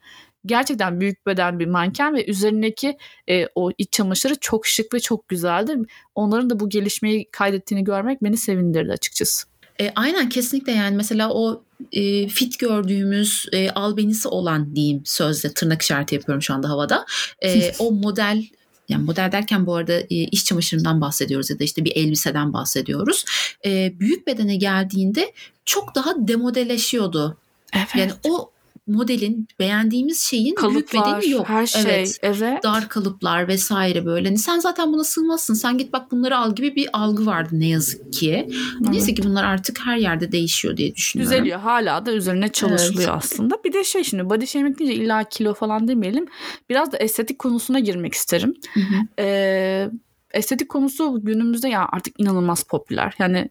gerçekten 0.46 1.00
büyük 1.00 1.26
beden 1.26 1.58
bir 1.58 1.66
manken 1.66 2.14
ve 2.14 2.26
üzerindeki 2.26 2.98
e, 3.28 3.46
o 3.54 3.70
iç 3.78 3.92
çamaşırı 3.92 4.34
çok 4.40 4.66
şık 4.66 4.94
ve 4.94 5.00
çok 5.00 5.28
güzeldi. 5.28 5.76
Onların 6.14 6.50
da 6.50 6.60
bu 6.60 6.68
gelişmeyi 6.68 7.30
kaydettiğini 7.30 7.84
görmek 7.84 8.22
beni 8.22 8.36
sevindirdi 8.36 8.92
açıkçası. 8.92 9.55
E, 9.80 9.92
aynen 9.96 10.28
kesinlikle 10.28 10.72
yani 10.72 10.96
mesela 10.96 11.30
o 11.32 11.62
e, 11.92 12.28
fit 12.28 12.58
gördüğümüz 12.58 13.46
e, 13.52 13.70
albenisi 13.70 14.28
olan 14.28 14.76
diyeyim 14.76 15.02
sözle 15.04 15.52
tırnak 15.52 15.82
işareti 15.82 16.14
yapıyorum 16.14 16.42
şu 16.42 16.54
anda 16.54 16.68
havada. 16.68 17.06
E, 17.44 17.72
o 17.78 17.92
model 17.92 18.44
yani 18.88 19.04
model 19.04 19.32
derken 19.32 19.66
bu 19.66 19.74
arada 19.74 19.92
e, 19.92 20.06
iş 20.08 20.44
çamaşırından 20.44 21.00
bahsediyoruz 21.00 21.50
ya 21.50 21.58
da 21.58 21.64
işte 21.64 21.84
bir 21.84 21.92
elbiseden 21.96 22.52
bahsediyoruz. 22.52 23.24
E, 23.64 24.00
büyük 24.00 24.26
bedene 24.26 24.56
geldiğinde 24.56 25.32
çok 25.64 25.94
daha 25.94 26.28
demodeleşiyordu. 26.28 27.36
Evet. 27.76 27.88
Yani 27.96 28.12
o 28.24 28.50
modelin 28.86 29.48
beğendiğimiz 29.58 30.22
şeyin 30.22 30.54
Kalıplar, 30.54 30.74
büyük 30.74 30.92
bedeni 30.92 31.32
yok. 31.32 31.48
Her 31.48 31.66
şey. 31.66 31.82
Evet. 31.82 32.18
evet. 32.22 32.62
Dar 32.62 32.88
kalıplar 32.88 33.48
vesaire 33.48 34.04
böyle. 34.04 34.28
Hani 34.28 34.38
sen 34.38 34.58
zaten 34.58 34.92
buna 34.92 35.04
sığmazsın. 35.04 35.54
Sen 35.54 35.78
git 35.78 35.92
bak 35.92 36.10
bunları 36.10 36.36
al 36.36 36.54
gibi 36.54 36.76
bir 36.76 36.88
algı 36.92 37.26
vardı 37.26 37.48
ne 37.52 37.68
yazık 37.68 38.12
ki. 38.12 38.48
Evet. 38.48 38.90
Neyse 38.90 39.14
ki 39.14 39.22
bunlar 39.22 39.44
artık 39.44 39.80
her 39.86 39.96
yerde 39.96 40.32
değişiyor 40.32 40.76
diye 40.76 40.94
düşünüyorum. 40.94 41.34
Düzeliyor. 41.34 41.60
Hala 41.60 42.06
da 42.06 42.12
üzerine 42.12 42.48
çalışılıyor 42.48 43.10
evet. 43.10 43.24
aslında. 43.24 43.58
Bir 43.64 43.72
de 43.72 43.84
şey 43.84 44.04
şimdi 44.04 44.30
body 44.30 44.46
shaming 44.46 44.78
deyince 44.78 44.96
illa 44.96 45.24
kilo 45.24 45.54
falan 45.54 45.88
demeyelim. 45.88 46.26
Biraz 46.70 46.92
da 46.92 46.96
estetik 46.96 47.38
konusuna 47.38 47.78
girmek 47.78 48.14
isterim. 48.14 48.54
Hı 48.74 48.80
hı. 48.80 49.06
Ee, 49.18 49.90
estetik 50.30 50.68
konusu 50.68 51.20
günümüzde 51.24 51.68
ya 51.68 51.88
artık 51.92 52.20
inanılmaz 52.20 52.62
popüler. 52.62 53.14
Yani 53.18 53.50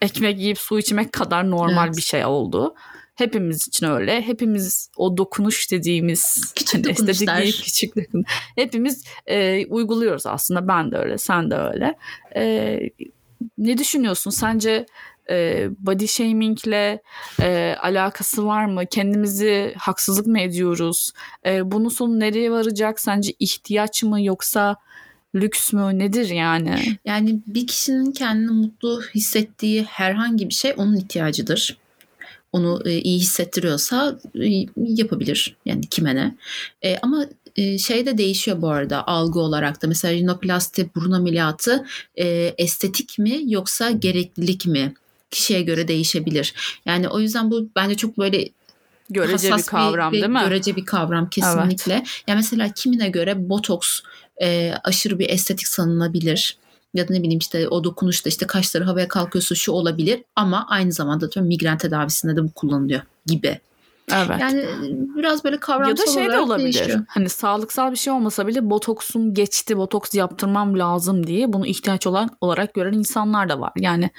ekmek 0.00 0.40
yiyip 0.40 0.58
su 0.58 0.78
içmek 0.78 1.12
kadar 1.12 1.50
normal 1.50 1.86
evet. 1.86 1.96
bir 1.96 2.02
şey 2.02 2.24
oldu. 2.24 2.74
Hepimiz 3.16 3.68
için 3.68 3.86
öyle. 3.86 4.22
Hepimiz 4.22 4.90
o 4.96 5.16
dokunuş 5.16 5.70
dediğimiz 5.70 6.52
küçük 6.56 6.74
hani 6.74 6.92
estetik 6.92 7.28
değil, 7.28 7.62
küçük 7.62 7.96
dokun. 7.96 8.24
Hepimiz 8.54 9.04
e, 9.26 9.66
uyguluyoruz 9.66 10.26
aslında. 10.26 10.68
Ben 10.68 10.92
de 10.92 10.96
öyle, 10.96 11.18
sen 11.18 11.50
de 11.50 11.54
öyle. 11.54 11.94
E, 12.36 12.80
ne 13.58 13.78
düşünüyorsun? 13.78 14.30
Sence 14.30 14.86
e, 15.30 15.68
body 15.78 16.06
shamingle 16.06 17.02
e, 17.40 17.76
alakası 17.82 18.46
var 18.46 18.64
mı? 18.64 18.86
Kendimizi 18.86 19.74
haksızlık 19.78 20.26
mı 20.26 20.40
ediyoruz? 20.40 21.12
E, 21.46 21.70
bunun 21.70 21.88
sonu 21.88 22.20
nereye 22.20 22.50
varacak? 22.50 23.00
Sence 23.00 23.32
ihtiyaç 23.38 24.02
mı 24.02 24.22
yoksa 24.22 24.76
lüks 25.34 25.72
mü 25.72 25.98
nedir 25.98 26.28
yani? 26.28 26.98
Yani 27.04 27.40
bir 27.46 27.66
kişinin 27.66 28.12
kendini 28.12 28.50
mutlu 28.50 29.02
hissettiği 29.14 29.82
herhangi 29.82 30.48
bir 30.48 30.54
şey 30.54 30.74
onun 30.76 30.96
ihtiyacıdır 30.96 31.85
onu 32.56 32.82
e, 32.84 33.00
iyi 33.00 33.18
hissettiriyorsa 33.18 34.18
e, 34.40 34.66
yapabilir. 34.76 35.56
Yani 35.64 35.80
kime 35.90 36.14
ne. 36.14 36.34
E, 36.82 36.98
ama 36.98 37.26
e, 37.56 37.78
şey 37.78 38.06
de 38.06 38.18
değişiyor 38.18 38.62
bu 38.62 38.70
arada 38.70 39.06
algı 39.06 39.40
olarak 39.40 39.82
da. 39.82 39.86
Mesela 39.86 40.14
rinoplasti 40.14 40.90
burun 40.94 41.12
ameliyatı 41.12 41.86
e, 42.16 42.54
estetik 42.58 43.18
mi 43.18 43.40
yoksa 43.44 43.90
gereklilik 43.90 44.66
mi? 44.66 44.94
Kişiye 45.30 45.62
göre 45.62 45.88
değişebilir. 45.88 46.54
Yani 46.86 47.08
o 47.08 47.20
yüzden 47.20 47.50
bu 47.50 47.68
bence 47.76 47.94
çok 47.94 48.18
böyle 48.18 48.48
görece 49.10 49.56
bir 49.56 49.62
kavram 49.62 50.12
bir, 50.12 50.20
değil 50.20 50.32
mi? 50.32 50.40
Görece 50.44 50.76
bir 50.76 50.84
kavram 50.84 51.30
kesinlikle. 51.30 51.94
Evet. 51.94 52.06
Yani 52.28 52.36
mesela 52.36 52.72
kimine 52.72 53.08
göre 53.08 53.48
botoks 53.48 54.00
e, 54.42 54.74
aşırı 54.84 55.18
bir 55.18 55.30
estetik 55.30 55.68
sanılabilir 55.68 56.56
ya 56.96 57.08
da 57.08 57.12
ne 57.12 57.22
bileyim 57.22 57.38
işte 57.38 57.68
o 57.68 57.84
dokunuşta 57.84 58.28
işte 58.28 58.46
kaşları 58.46 58.84
havaya 58.84 59.08
kalkıyorsa 59.08 59.54
şu 59.54 59.72
olabilir 59.72 60.22
ama 60.36 60.66
aynı 60.68 60.92
zamanda 60.92 61.32
diyorum 61.32 61.48
migren 61.48 61.78
tedavisinde 61.78 62.36
de 62.36 62.44
bu 62.44 62.52
kullanılıyor 62.52 63.02
gibi. 63.26 63.60
Evet. 64.14 64.40
Yani 64.40 64.66
biraz 65.16 65.44
böyle 65.44 65.60
kavramsal 65.60 65.90
Ya 65.90 65.96
da 65.96 66.12
şey 66.12 66.30
de 66.30 66.38
olabilir. 66.38 66.74
Değişiyor. 66.74 67.04
Hani 67.08 67.28
sağlıksal 67.28 67.90
bir 67.90 67.96
şey 67.96 68.12
olmasa 68.12 68.46
bile 68.46 68.70
botoksum 68.70 69.34
geçti, 69.34 69.76
botoks 69.76 70.14
yaptırmam 70.14 70.78
lazım 70.78 71.26
diye 71.26 71.52
bunu 71.52 71.66
ihtiyaç 71.66 72.06
olan 72.06 72.30
olarak 72.40 72.74
gören 72.74 72.92
insanlar 72.92 73.48
da 73.48 73.60
var. 73.60 73.72
Yani 73.76 74.10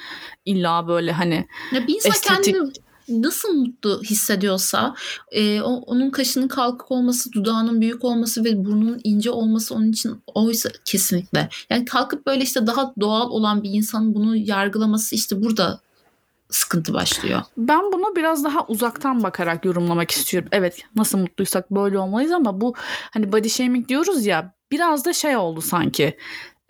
illa 0.44 0.88
böyle 0.88 1.12
hani 1.12 1.46
ya 1.72 1.86
bir 1.86 1.94
insan 1.94 2.12
estetik... 2.12 2.44
kendini 2.44 2.72
nasıl 3.08 3.52
mutlu 3.54 4.02
hissediyorsa 4.02 4.94
e, 5.32 5.62
onun 5.62 6.10
kaşının 6.10 6.48
kalkık 6.48 6.90
olması, 6.90 7.32
dudağının 7.32 7.80
büyük 7.80 8.04
olması 8.04 8.44
ve 8.44 8.64
burnunun 8.64 9.00
ince 9.04 9.30
olması 9.30 9.74
onun 9.74 9.92
için 9.92 10.22
oysa 10.34 10.70
kesinlikle. 10.84 11.48
Yani 11.70 11.84
kalkıp 11.84 12.26
böyle 12.26 12.42
işte 12.42 12.66
daha 12.66 12.92
doğal 13.00 13.30
olan 13.30 13.62
bir 13.62 13.70
insanın 13.70 14.14
bunu 14.14 14.36
yargılaması 14.36 15.14
işte 15.14 15.42
burada 15.42 15.80
sıkıntı 16.50 16.94
başlıyor. 16.94 17.42
Ben 17.56 17.92
bunu 17.92 18.16
biraz 18.16 18.44
daha 18.44 18.66
uzaktan 18.66 19.22
bakarak 19.22 19.64
yorumlamak 19.64 20.10
istiyorum. 20.10 20.48
Evet 20.52 20.82
nasıl 20.96 21.18
mutluysak 21.18 21.70
böyle 21.70 21.98
olmalıyız 21.98 22.32
ama 22.32 22.60
bu 22.60 22.74
hani 23.10 23.32
body 23.32 23.48
shaming 23.48 23.88
diyoruz 23.88 24.26
ya 24.26 24.54
biraz 24.72 25.04
da 25.04 25.12
şey 25.12 25.36
oldu 25.36 25.60
sanki. 25.60 26.16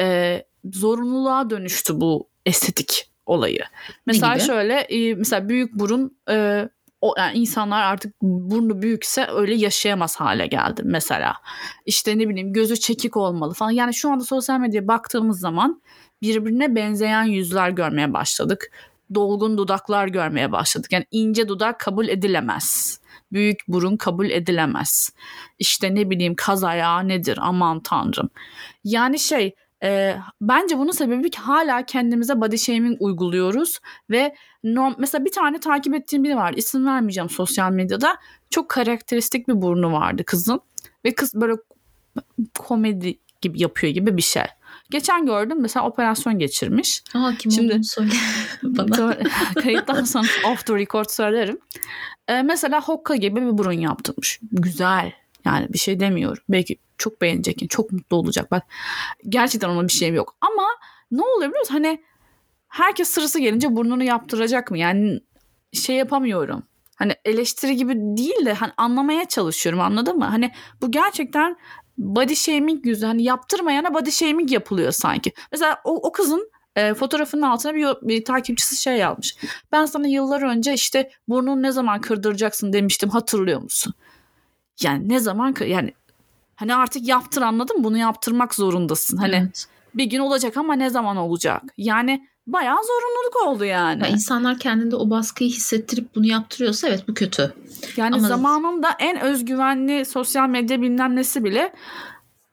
E, 0.01 0.43
zorunluluğa 0.73 1.51
dönüştü 1.51 2.01
bu 2.01 2.29
estetik 2.47 3.08
olayı. 3.29 3.61
Mesela 4.07 4.39
şöyle 4.39 4.75
e, 4.75 5.15
mesela 5.15 5.49
büyük 5.49 5.75
burun 5.75 6.19
e, 6.31 6.69
o 7.01 7.15
yani 7.19 7.39
insanlar 7.39 7.83
artık 7.83 8.23
burnu 8.23 8.83
büyükse 8.83 9.27
öyle 9.33 9.55
yaşayamaz 9.55 10.17
hale 10.17 10.47
geldi 10.47 10.83
mesela. 10.85 11.35
İşte 11.87 12.19
ne 12.19 12.29
bileyim 12.29 12.53
gözü 12.53 12.77
çekik 12.77 13.17
olmalı 13.17 13.55
falan. 13.55 13.71
Yani 13.71 13.95
şu 13.95 14.11
anda 14.11 14.25
sosyal 14.25 14.61
medyaya 14.61 14.89
baktığımız 14.89 15.41
zaman 15.41 15.83
birbirine 16.23 16.75
benzeyen 16.75 17.25
yüzler 17.25 17.71
görmeye 17.71 18.13
başladık. 18.13 18.71
Dolgun 19.15 19.59
dudaklar 19.59 20.09
görmeye 20.09 20.53
başladık. 20.53 20.93
Yani 20.93 21.07
ince 21.11 21.49
dudak 21.49 21.81
kabul 21.81 22.09
edilemez. 22.09 23.01
Büyük 23.33 23.61
burun 23.69 23.97
kabul 23.97 24.31
edilemez. 24.31 25.13
İşte 25.59 25.95
ne 25.95 26.11
bileyim 26.11 26.35
kaz 26.37 26.65
ayağı 26.65 27.09
nedir 27.09 27.39
aman 27.41 27.83
tanrım. 27.83 28.31
Yani 28.85 29.19
şey 29.19 29.55
e, 29.83 30.17
bence 30.41 30.79
bunun 30.79 30.91
sebebi 30.91 31.31
ki 31.31 31.39
hala 31.39 31.87
kendimize 31.87 32.41
body 32.41 32.57
shaming 32.57 32.97
uyguluyoruz 33.03 33.79
ve 34.11 34.35
norm, 34.65 34.95
mesela 34.99 35.25
bir 35.25 35.33
tane 35.33 35.61
takip 35.61 35.95
ettiğim 35.95 36.25
biri 36.25 36.37
var 36.37 36.53
isim 36.57 36.87
vermeyeceğim 36.87 37.31
sosyal 37.31 37.73
medyada 37.73 38.17
çok 38.51 38.69
karakteristik 38.69 39.49
bir 39.49 39.63
burnu 39.63 39.93
vardı 39.93 40.25
kızın 40.25 40.61
ve 41.05 41.15
kız 41.15 41.35
böyle 41.35 41.55
komedi 42.59 43.19
gibi 43.41 43.63
yapıyor 43.63 43.93
gibi 43.93 44.17
bir 44.17 44.23
şey. 44.23 44.43
Geçen 44.91 45.27
gördüm 45.27 45.59
mesela 45.61 45.87
operasyon 45.87 46.39
geçirmiş. 46.39 47.03
Aa 47.15 47.33
kim 47.39 47.53
Şimdi- 47.53 47.73
olduğunu 47.73 47.85
söyle 47.85 48.13
bana. 48.63 49.17
Kayıttan 49.55 50.05
sonra 50.05 50.29
off 50.53 50.67
the 50.67 50.75
record 50.75 51.11
söylerim. 51.11 51.59
Ee, 52.29 52.43
mesela 52.43 52.81
hokka 52.83 53.17
gibi 53.17 53.43
bir 53.43 53.59
burun 53.59 53.73
yaptırmış. 53.73 54.41
Güzel. 54.53 55.13
Yani 55.45 55.73
bir 55.73 55.79
şey 55.79 56.01
demiyorum. 56.01 56.43
Belki 56.49 56.79
çok 56.99 57.21
beğenecek. 57.21 57.71
Çok 57.71 57.93
mutlu 57.93 58.17
olacak. 58.17 58.51
Bak 58.51 58.63
gerçekten 59.29 59.69
ona 59.69 59.89
bir 59.89 59.93
şeyim 59.93 60.15
yok. 60.15 60.37
Ama 60.41 60.67
ne 61.11 61.23
oluyor 61.23 61.51
biliyor 61.51 61.61
musun? 61.61 61.75
Hani 61.75 62.03
herkes 62.69 63.09
sırası 63.09 63.39
gelince 63.39 63.77
burnunu 63.77 64.05
yaptıracak 64.05 64.71
mı? 64.71 64.79
Yani 64.79 65.21
şey 65.73 65.97
yapamıyorum. 65.97 66.63
Hani 66.97 67.15
eleştiri 67.25 67.77
gibi 67.77 67.95
değil 67.97 68.47
de 68.47 68.53
hani 68.53 68.73
anlamaya 68.77 69.25
çalışıyorum 69.25 69.81
anladın 69.81 70.19
mı? 70.19 70.25
Hani 70.25 70.51
bu 70.83 70.91
gerçekten 70.91 71.57
body 71.99 72.35
shaming 72.35 72.87
yüzü 72.87 73.07
hani 73.07 73.23
yaptırmayana 73.23 73.95
body 73.95 74.11
shaming 74.11 74.53
yapılıyor 74.53 74.93
sanki. 74.93 75.33
Mesela 75.53 75.81
o, 75.85 76.09
o 76.09 76.13
kızın 76.13 76.51
e, 76.77 76.95
fotoğrafının 76.95 77.43
altına 77.43 77.75
bir, 77.75 77.87
bir 78.03 78.25
takipçisi 78.25 78.83
şey 78.83 78.97
yazmış. 78.97 79.37
Ben 79.73 79.87
sana 79.87 80.07
yıllar 80.07 80.43
önce 80.43 80.75
işte 80.75 81.11
burnunu 81.29 81.63
ne 81.63 81.73
zaman 81.73 82.01
kırdıracaksın 82.01 82.73
demiştim 82.73 83.09
hatırlıyor 83.09 83.61
musun? 83.61 83.95
Yani 84.83 85.09
ne 85.09 85.21
zaman 85.21 85.55
yani 85.67 85.93
hani 86.57 86.75
artık 86.75 87.09
yaptır 87.09 87.43
anladın? 87.43 87.85
Bunu 87.85 87.99
yaptırmak 87.99 88.55
zorundasın. 88.55 89.17
Hani 89.17 89.37
Evet. 89.37 89.67
bir 89.95 90.05
gün 90.05 90.19
olacak 90.19 90.57
ama 90.57 90.75
ne 90.75 90.91
zaman 90.91 91.17
olacak? 91.17 91.63
Yani 91.77 92.29
bayağı 92.47 92.77
zorunluluk 92.85 93.37
oldu 93.47 93.65
yani. 93.65 94.03
Ya 94.03 94.09
insanlar 94.09 94.59
kendinde 94.59 94.97
o 94.97 95.11
baskıyı 95.11 95.51
hissettirip 95.51 96.15
bunu 96.15 96.27
yaptırıyorsa 96.27 96.89
evet 96.89 97.09
bu 97.09 97.15
kötü. 97.15 97.55
Yani 97.97 98.15
Ama- 98.15 98.29
zamanında 98.29 98.89
en 98.99 99.21
özgüvenli 99.21 100.05
sosyal 100.05 100.49
medya 100.49 100.83
bilmem 100.83 101.17
nesi 101.17 101.45
bile 101.45 101.73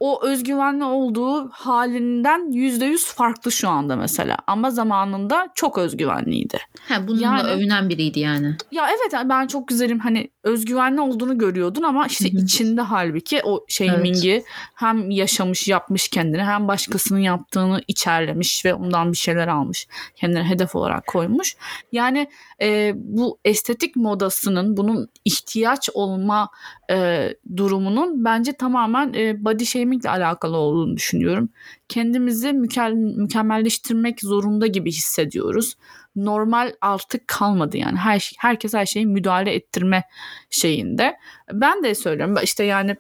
o 0.05 0.25
özgüvenli 0.25 0.83
olduğu 0.83 1.49
halinden 1.49 2.51
yüzde 2.51 2.85
yüz 2.85 3.05
farklı 3.05 3.51
şu 3.51 3.69
anda 3.69 3.95
mesela. 3.95 4.37
Ama 4.47 4.71
zamanında 4.71 5.47
çok 5.55 5.77
özgüvenliydi. 5.77 6.57
Ha, 6.89 7.07
bununla 7.07 7.21
Yani- 7.23 7.41
övünen 7.49 7.89
biriydi 7.89 8.19
yani. 8.19 8.55
Ya 8.71 8.87
evet 8.89 9.29
ben 9.29 9.47
çok 9.47 9.67
güzelim 9.67 9.99
hani 9.99 10.29
özgüvenli 10.43 11.01
olduğunu 11.01 11.37
görüyordun 11.37 11.83
ama 11.83 12.05
işte 12.07 12.33
Hı 12.33 12.37
hı. 12.37 12.41
içinde 12.43 12.81
halbuki 12.81 13.41
o 13.43 13.65
shamingi 13.67 14.43
hem 14.75 15.11
yaşamış 15.11 15.67
yapmış 15.67 16.07
kendine 16.07 16.43
hem 16.43 16.67
başkasının 16.67 17.19
yaptığını 17.19 17.81
içerlemiş 17.87 18.65
ve 18.65 18.73
ondan 18.73 19.11
bir 19.11 19.17
şeyler 19.17 19.47
almış. 19.47 19.87
Kendine 20.15 20.43
hedef 20.43 20.75
olarak 20.75 21.07
koymuş. 21.07 21.55
Yani 21.91 22.27
e, 22.61 22.93
bu 22.95 23.39
estetik 23.45 23.95
modasının 23.95 24.77
bunun 24.77 25.09
ihtiyaç 25.25 25.89
olma 25.93 26.49
e, 26.91 27.29
durumunun 27.57 28.25
bence 28.25 28.53
tamamen 28.53 29.13
e, 29.13 29.45
body 29.45 29.65
shamingle 29.65 30.09
alakalı 30.09 30.57
olduğunu 30.57 30.97
düşünüyorum. 30.97 31.49
Kendimizi 31.89 32.47
mükel- 32.47 33.17
mükemmelleştirmek 33.21 34.21
zorunda 34.21 34.67
gibi 34.67 34.91
hissediyoruz. 34.91 35.75
Normal 36.15 36.73
artık 36.81 37.27
kalmadı 37.27 37.77
yani. 37.77 37.97
Her 37.97 38.31
herkes 38.37 38.73
her 38.73 38.85
şeyi 38.85 39.05
müdahale 39.05 39.53
ettirme 39.53 40.03
şeyinde. 40.49 41.17
Ben 41.51 41.83
de 41.83 41.95
söylüyorum 41.95 42.35
işte 42.43 42.63
yani 42.63 42.95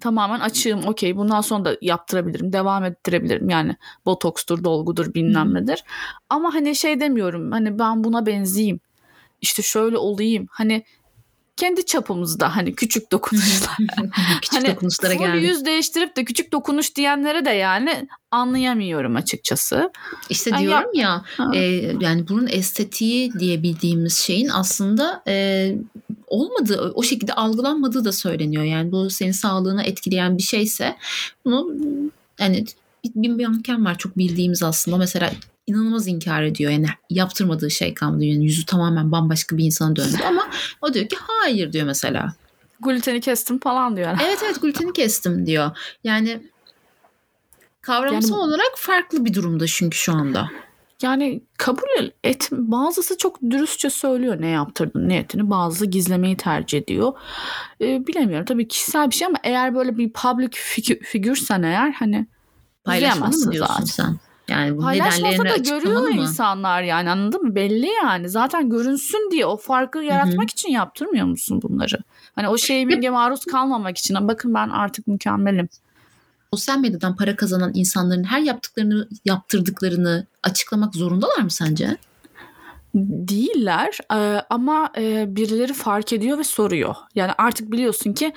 tamamen 0.00 0.40
açığım 0.40 0.86
okey 0.86 1.16
bundan 1.16 1.40
sonra 1.40 1.64
da 1.64 1.76
yaptırabilirim 1.80 2.52
devam 2.52 2.84
ettirebilirim 2.84 3.50
yani 3.50 3.76
botokstur 4.06 4.64
dolgudur 4.64 5.14
bilmem 5.14 5.54
nedir 5.54 5.84
ama 6.30 6.54
hani 6.54 6.76
şey 6.76 7.00
demiyorum 7.00 7.52
hani 7.52 7.78
ben 7.78 8.04
buna 8.04 8.26
benzeyeyim 8.26 8.80
işte 9.40 9.62
şöyle 9.62 9.96
olayım 9.96 10.46
hani 10.50 10.84
kendi 11.56 11.86
çapımızda 11.86 12.56
hani 12.56 12.74
küçük 12.74 13.12
dokunuşlar 13.12 13.76
Küçük 14.42 14.52
hani 14.52 14.68
dokunuşlara 14.68 15.14
geldik. 15.14 15.48
yüz 15.48 15.64
değiştirip 15.64 16.16
de 16.16 16.24
küçük 16.24 16.52
dokunuş 16.52 16.96
diyenlere 16.96 17.44
de 17.44 17.50
yani 17.50 18.08
anlayamıyorum 18.30 19.16
açıkçası. 19.16 19.90
İşte 20.30 20.54
Ay, 20.54 20.62
diyorum 20.62 20.90
ya 20.94 21.24
Ha. 21.36 21.50
e, 21.54 21.60
yani 22.00 22.28
bunun 22.28 22.46
estetiği 22.46 23.32
diye 23.32 23.62
bildiğimiz 23.62 24.16
şeyin 24.16 24.48
aslında 24.48 25.22
e, 25.28 25.74
olmadığı 26.26 26.92
o 26.94 27.02
şekilde 27.02 27.32
algılanmadığı 27.32 28.04
da 28.04 28.12
söyleniyor. 28.12 28.64
Yani 28.64 28.92
bu 28.92 29.10
senin 29.10 29.32
sağlığına 29.32 29.82
etkileyen 29.82 30.38
bir 30.38 30.42
şeyse 30.42 30.96
bunu 31.44 31.72
yani 32.40 32.64
bir, 33.14 33.38
bir, 33.38 33.46
manken 33.46 33.84
var 33.84 33.98
çok 33.98 34.18
bildiğimiz 34.18 34.62
aslında 34.62 34.96
mesela 34.96 35.30
inanılmaz 35.66 36.08
inkar 36.08 36.42
ediyor. 36.42 36.70
Yani 36.72 36.86
yaptırmadığı 37.10 37.70
şey 37.70 37.94
kalmadı. 37.94 38.24
Yani 38.24 38.44
yüzü 38.44 38.66
tamamen 38.66 39.12
bambaşka 39.12 39.56
bir 39.56 39.64
insana 39.64 39.96
döndü 39.96 40.16
ama 40.28 40.48
o 40.82 40.94
diyor 40.94 41.08
ki 41.08 41.16
hayır 41.20 41.72
diyor 41.72 41.86
mesela. 41.86 42.34
Gluteni 42.80 43.20
kestim 43.20 43.58
falan 43.58 43.96
diyor. 43.96 44.18
Evet 44.26 44.38
evet 44.44 44.62
gluteni 44.62 44.92
kestim 44.92 45.46
diyor. 45.46 45.70
Yani 46.04 46.42
kavramsal 47.82 48.30
Yani- 48.30 48.40
olarak 48.42 48.72
farklı 48.76 49.24
bir 49.24 49.34
durumda 49.34 49.66
çünkü 49.66 49.98
şu 49.98 50.12
anda. 50.12 50.50
Yani 51.02 51.42
kabul 51.58 52.10
et 52.24 52.48
bazısı 52.52 53.18
çok 53.18 53.42
dürüstçe 53.42 53.90
söylüyor 53.90 54.40
ne 54.40 54.48
yaptırdın 54.48 55.08
ne 55.08 55.16
ettiğini 55.16 55.50
bazısı 55.50 55.86
gizlemeyi 55.86 56.36
tercih 56.36 56.78
ediyor. 56.78 57.12
Ee, 57.80 58.06
bilemiyorum 58.06 58.44
tabii 58.46 58.68
kişisel 58.68 59.10
bir 59.10 59.14
şey 59.14 59.26
ama 59.26 59.38
eğer 59.44 59.74
böyle 59.74 59.98
bir 59.98 60.12
public 60.12 60.48
figü- 60.48 61.02
figürsen 61.04 61.62
eğer 61.62 61.90
hani 61.92 62.26
Paylaşmalı 62.86 63.36
mı 63.36 63.52
diyorsun 63.52 63.74
zaten. 63.74 63.84
sen? 63.84 64.16
Yani 64.48 64.76
bu 64.76 64.80
paylaşmasa 64.80 65.42
nedenlerini 65.42 65.64
da 65.64 65.70
görüyor 65.70 66.00
mı? 66.00 66.10
insanlar 66.10 66.82
yani 66.82 67.10
anladın 67.10 67.42
mı? 67.42 67.54
Belli 67.54 67.88
yani 68.02 68.28
zaten 68.28 68.70
görünsün 68.70 69.30
diye 69.30 69.46
o 69.46 69.56
farkı 69.56 69.98
yaratmak 69.98 70.50
için 70.50 70.68
yaptırmıyor 70.68 71.26
musun 71.26 71.62
bunları? 71.62 71.98
Hani 72.34 72.48
o 72.48 72.58
shaming'e 72.58 73.10
maruz 73.10 73.44
kalmamak 73.44 73.98
için 73.98 74.16
bakın 74.20 74.54
ben 74.54 74.68
artık 74.68 75.06
mükemmelim. 75.06 75.68
Sosyal 76.54 76.78
medyadan 76.78 77.16
para 77.16 77.36
kazanan 77.36 77.70
insanların 77.74 78.24
her 78.24 78.40
yaptıklarını 78.40 79.08
yaptırdıklarını 79.24 80.26
açıklamak 80.42 80.94
zorundalar 80.94 81.38
mı 81.38 81.50
sence? 81.50 81.96
değiller 82.94 83.98
ama 84.50 84.90
birileri 85.26 85.72
fark 85.72 86.12
ediyor 86.12 86.38
ve 86.38 86.44
soruyor. 86.44 86.94
Yani 87.14 87.32
artık 87.38 87.72
biliyorsun 87.72 88.12
ki 88.12 88.32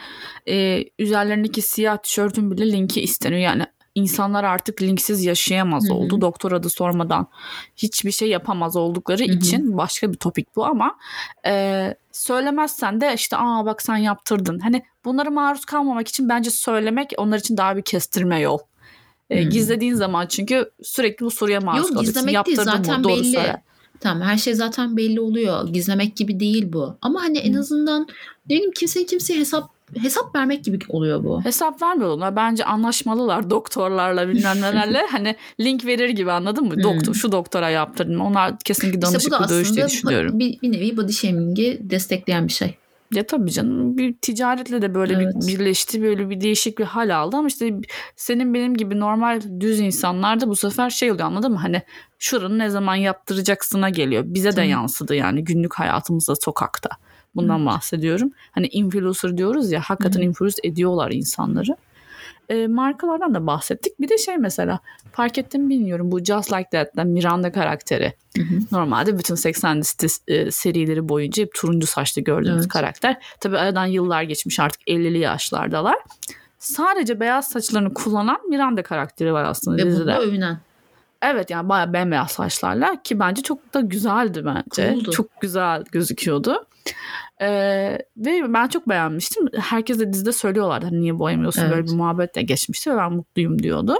üzerlerindeki 1.00 1.62
siyah 1.62 1.98
tişörtün 1.98 2.52
bile 2.52 2.72
linki 2.72 3.02
isteniyor. 3.02 3.42
Yani 3.42 3.66
insanlar 3.96 4.44
artık 4.44 4.82
linksiz 4.82 5.26
yaşayamaz 5.26 5.84
Hı 5.90 5.94
hı. 5.94 5.98
oldu. 5.98 6.22
Doktor 6.22 6.52
adı 6.52 6.70
sormadan 6.70 7.28
hiçbir 7.76 8.12
şey 8.12 8.30
yapamaz 8.30 8.76
oldukları 8.76 9.24
Hı 9.24 9.28
hı. 9.32 9.36
için 9.36 9.78
başka 9.78 10.12
bir 10.12 10.18
topik 10.18 10.56
bu 10.56 10.66
ama 10.66 10.98
e, 11.46 11.96
söylemezsen 12.12 13.02
de 13.02 13.14
işte 13.16 13.38
aa 13.38 13.66
bak 13.66 13.82
sen 13.82 13.98
yaptırdın. 13.98 14.60
Hani 14.60 14.84
bunlara 15.06 15.30
maruz 15.30 15.66
kalmamak 15.66 16.08
için 16.08 16.30
bence 16.30 16.50
söylemek 16.52 17.12
onlar 17.18 17.40
için 17.40 17.58
daha 17.58 17.78
bir 17.78 17.82
kestirme 17.82 18.40
yol. 18.40 18.60
E. 19.30 19.44
Gizlediğin 19.44 19.94
zaman 19.96 20.28
çünkü 20.28 20.72
sürekli 20.84 21.26
bu 21.26 21.32
soruya 21.32 21.62
maruz 21.62 21.78
Yok 21.78 21.88
kalıyorsun. 21.88 22.14
gizlemek 22.26 22.46
değil 22.46 22.58
mı? 22.58 22.64
zaten 22.64 23.04
Doğru 23.04 23.14
belli. 23.14 23.32
söyle. 23.32 23.64
Tamam 24.00 24.28
her 24.28 24.38
şey 24.38 24.54
zaten 24.54 24.98
belli 24.98 25.22
oluyor. 25.22 25.68
Gizlemek 25.68 26.16
gibi 26.16 26.40
değil 26.40 26.74
bu. 26.74 26.98
Ama 27.02 27.22
hani 27.22 27.38
en 27.38 27.54
Hı. 27.54 27.60
azından 27.60 28.02
ne 28.50 28.56
bileyim 28.56 28.72
kimsenin 28.72 29.06
kimseye 29.06 29.40
hesap 29.40 29.70
hesap 30.02 30.36
vermek 30.36 30.64
gibi 30.64 30.80
oluyor 30.90 31.24
bu. 31.24 31.46
Hesap 31.46 31.82
vermiyorlar. 31.82 32.36
Bence 32.36 32.66
anlaşmalılar 32.66 33.50
doktorlarla 33.50 34.28
bilmem 34.30 34.58
nelerle. 34.62 35.06
hani 35.12 35.36
link 35.60 35.86
verir 35.86 36.10
gibi 36.10 36.32
anladın 36.32 36.66
mı? 36.68 36.84
Doktor 36.84 37.14
şu 37.14 37.32
doktora 37.32 37.70
yaptırdım. 37.70 38.22
Onlar 38.22 38.60
kesinlikle 38.60 39.02
danışıklı 39.02 39.38
işte 39.42 39.54
dövüş 39.56 39.74
diye 39.76 39.88
düşünüyorum. 39.88 40.40
bir, 40.40 40.62
bir 40.62 40.72
nevi 40.72 40.98
body 40.98 41.12
shaming'i 41.12 41.78
destekleyen 41.90 42.48
bir 42.48 42.54
şey. 42.54 42.76
Ya 43.14 43.28
tabii 43.28 43.52
canım 43.52 43.98
bir 43.98 44.14
ticaretle 44.22 44.82
de 44.82 44.96
böyle 44.96 45.14
Evet. 45.14 45.36
bir 45.36 45.48
birleşti 45.48 46.02
böyle 46.02 46.30
bir 46.30 46.42
değişik 46.42 46.80
bir 46.80 46.84
hal 46.84 47.16
aldı 47.16 47.38
ama 47.38 47.48
işte 47.48 47.74
senin 48.16 48.54
benim 48.54 48.78
gibi 48.78 49.00
normal 49.00 49.42
düz 49.60 49.80
insanlar 49.80 50.42
da 50.42 50.48
bu 50.48 50.56
sefer 50.56 50.90
şey 50.90 51.12
oluyor 51.12 51.26
anladın 51.28 51.52
mı? 51.52 51.58
Hani 51.58 51.82
şuranı 52.20 52.60
ne 52.60 52.70
zaman 52.70 52.96
yaptıracaksına 52.96 53.90
geliyor. 53.90 54.24
Bize 54.28 54.56
de 54.56 54.62
yansıdı 54.62 55.16
yani 55.16 55.44
günlük 55.44 55.74
hayatımızda 55.74 56.36
sokakta. 56.36 56.90
Bundan 57.36 57.66
bahsediyorum. 57.66 58.32
Hani 58.52 58.68
influencer 58.68 59.38
diyoruz 59.38 59.72
ya 59.72 59.82
hakikaten 59.82 60.20
Hı. 60.20 60.26
influence 60.26 60.56
ediyorlar 60.64 61.12
insanları. 61.12 61.76
E, 62.50 62.68
markalardan 62.68 63.34
da 63.34 63.48
bahsettik. 63.48 64.00
Bir 64.00 64.10
de 64.10 64.18
şey 64.18 64.38
mesela 64.38 64.80
fark 65.12 65.38
ettim 65.38 65.70
bilmiyorum 65.70 66.12
bu 66.12 66.24
Just 66.24 66.54
Like 66.54 66.70
That'ten 66.72 67.08
Miranda 67.08 67.52
karakteri. 67.52 68.14
Hı 68.38 68.44
hı. 68.44 68.60
Normalde 68.72 69.18
bütün 69.18 69.36
80 69.36 69.82
e, 70.28 70.52
serileri 70.52 71.10
boyunca 71.10 71.44
hep 71.44 71.54
turuncu 71.54 71.88
saçlı 71.88 72.22
gördüğümüz 72.22 72.60
Evet. 72.62 72.68
karakter. 72.68 73.18
Tabii 73.40 73.58
aradan 73.58 73.86
yıllar 73.86 74.24
geçmiş 74.24 74.60
artık 74.60 74.82
50'li 74.88 75.20
yaşlardalar. 75.20 75.96
Sadece 76.60 77.20
beyaz 77.20 77.48
saçlarını 77.48 77.94
kullanan 77.94 78.50
Miranda 78.50 78.84
karakteri 78.84 79.34
var 79.34 79.44
aslında 79.44 79.78
Ve 79.78 79.86
dizide. 79.86 80.02
bununla 80.04 80.20
övünen. 80.20 80.60
Evet 81.22 81.50
yani 81.50 81.70
bayağı 81.70 81.94
bembeyaz 81.94 82.32
saçlarla 82.32 83.02
ki 83.04 83.20
bence 83.20 83.42
çok 83.42 83.74
da 83.74 83.80
güzeldi 83.82 84.46
bence. 84.46 84.94
Cool'du. 84.94 85.12
Çok 85.12 85.42
güzel 85.42 85.84
gözüküyordu. 85.92 86.66
Ee, 87.42 87.98
ve 88.18 88.54
ben 88.54 88.68
çok 88.68 88.90
beğenmiştim. 88.90 89.48
Herkes 89.58 90.00
de 90.00 90.14
dizide 90.14 90.32
söylüyorlardı 90.32 90.86
hani 90.86 91.02
niye 91.02 91.20
boyamıyorsun 91.20 91.62
Evet. 91.62 91.72
böyle 91.72 91.88
bir 91.88 91.94
muhabbet 91.94 92.36
de 92.36 92.42
geçmişti 92.42 92.92
ve 92.92 92.98
ben 92.98 93.14
mutluyum 93.14 93.64
diyordu. 93.64 93.96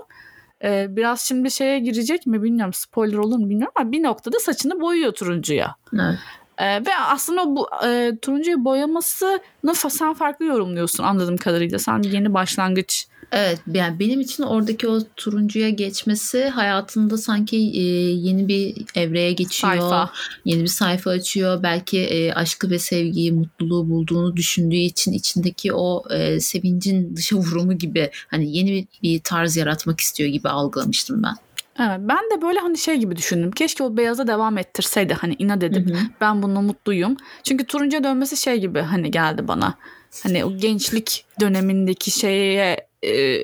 Ee, 0.64 0.88
biraz 0.90 1.22
şimdi 1.22 1.52
şeye 1.52 1.80
girecek 1.80 2.26
mi 2.28 2.44
bilmiyorum 2.44 2.74
spoiler 2.74 3.18
olur 3.18 3.38
mu 3.38 3.50
bilmiyorum 3.50 3.74
ama 3.76 3.92
bir 3.92 4.04
noktada 4.04 4.40
saçını 4.40 4.82
boyuyor 4.82 5.12
turuncuya. 5.12 5.76
Evet. 5.94 6.20
Ee, 6.58 6.86
ve 6.86 6.96
aslında 6.96 7.46
bu 7.46 7.70
e, 7.86 8.12
turuncuyu 8.22 8.66
boyamasını 8.66 9.76
sen 9.76 10.14
farklı 10.14 10.46
yorumluyorsun 10.46 11.04
anladığım 11.04 11.38
kadarıyla. 11.38 11.80
Sen 11.80 12.02
yeni 12.02 12.34
başlangıç 12.34 13.08
Evet 13.32 13.60
yani 13.74 14.00
benim 14.00 14.22
için 14.22 14.44
oradaki 14.44 14.88
o 14.88 15.00
turuncuya 15.16 15.70
geçmesi 15.70 16.44
hayatında 16.44 17.18
sanki 17.18 17.58
e, 17.58 17.82
yeni 18.12 18.48
bir 18.48 18.76
evreye 18.96 19.34
geçiyor. 19.34 19.74
sayfa. 19.74 20.12
Yeni 20.46 20.62
bir 20.62 20.68
sayfa 20.68 21.10
açıyor. 21.10 21.64
Belki 21.64 22.00
e, 22.00 22.34
aşkı 22.34 22.70
ve 22.70 22.80
sevgiyi, 22.80 23.32
mutluluğu 23.32 23.90
bulduğunu 23.90 24.36
düşündüğü 24.36 24.76
için 24.76 25.12
içindeki 25.12 25.74
o 25.74 26.04
e, 26.14 26.40
sevincin 26.40 27.16
dışa 27.16 27.36
vurumu 27.36 27.78
gibi 27.78 28.12
hani 28.28 28.58
yeni 28.58 28.88
bir, 29.04 29.20
tarz 29.20 29.58
yaratmak 29.58 30.00
istiyor 30.00 30.30
gibi 30.30 30.50
algılamıştım 30.50 31.24
ben. 31.24 31.36
Evet, 31.80 32.00
ben 32.00 32.38
de 32.38 32.42
böyle 32.42 32.60
hani 32.60 32.78
şey 32.78 32.98
gibi 32.98 33.16
düşündüm. 33.16 33.52
Keşke 33.52 33.84
o 33.84 33.98
beyaza 33.98 34.28
devam 34.28 34.58
ettirseydi. 34.58 35.14
Hani 35.14 35.36
inat 35.40 35.64
edip 35.64 35.90
Hı 35.90 35.94
hı. 35.94 36.00
ben 36.22 36.42
bununla 36.44 36.62
mutluyum. 36.62 37.18
Çünkü 37.44 37.66
turuncuya 37.66 38.04
dönmesi 38.04 38.38
şey 38.38 38.60
gibi 38.60 38.80
hani 38.80 39.12
geldi 39.12 39.48
bana. 39.48 39.78
Hani 40.24 40.46
o 40.46 40.58
gençlik 40.58 41.26
dönemindeki 41.40 42.12
şeye 42.12 42.88
e, 43.06 43.40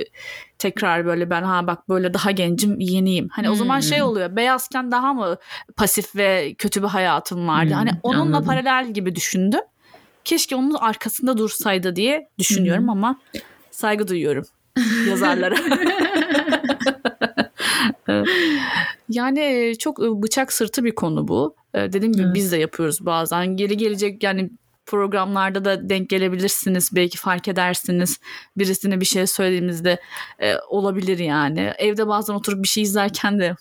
tekrar 0.60 1.06
böyle 1.06 1.30
ben 1.30 1.43
ha 1.43 1.67
bak 1.67 1.89
böyle 1.89 2.13
daha 2.13 2.32
gencim 2.32 2.80
yeniyim. 2.80 3.28
Hani 3.32 3.49
o 3.49 3.56
zaman 3.56 3.75
Hmm. 3.75 3.84
şey 3.84 4.01
oluyor 4.04 4.36
beyazken 4.36 4.91
daha 4.91 5.13
mı 5.13 5.38
pasif 5.75 6.15
ve 6.15 6.54
kötü 6.58 6.84
bir 6.84 6.88
hayatım 6.88 7.47
vardı. 7.47 7.69
Hmm, 7.69 7.75
hani 7.78 7.89
onunla 8.04 8.21
anladım. 8.21 8.45
paralel 8.45 8.91
gibi 8.93 9.15
düşündüm. 9.15 9.62
Keşke 10.25 10.56
onun 10.56 10.73
arkasında 10.73 11.38
dursaydı 11.38 11.95
diye 11.95 12.30
düşünüyorum 12.39 12.84
Hmm. 12.84 12.89
ama 12.89 13.19
saygı 13.71 14.08
duyuyorum 14.08 14.45
yazarlara. 15.08 15.56
Yani 19.10 19.39
e, 19.39 19.75
çok 19.75 19.99
e, 19.99 20.04
bıçak 20.23 20.54
sırtı 20.54 20.84
bir 20.84 20.95
konu 20.95 21.28
bu. 21.28 21.56
E, 21.73 21.93
Dediğim 21.93 22.13
gibi 22.13 22.23
Evet. 22.25 22.36
biz 22.36 22.51
de 22.51 22.58
yapıyoruz 22.58 23.06
bazen. 23.06 23.58
Geri 23.58 23.78
gelecek 23.78 24.23
yani 24.23 24.49
programlarda 24.86 25.65
da 25.65 25.89
denk 25.89 26.10
gelebilirsiniz. 26.10 26.89
Belki 26.95 27.17
fark 27.17 27.48
edersiniz. 27.48 28.19
Birisine 28.58 29.00
bir 29.02 29.06
şey 29.06 29.28
söylediğimizde 29.28 30.00
e, 30.39 30.56
olabilir 30.69 31.19
yani. 31.19 31.74
Evde 31.78 32.08
bazen 32.08 32.34
oturup 32.34 32.63
bir 32.63 32.67
şey 32.67 32.84
izlerken 32.84 33.39
de 33.39 33.56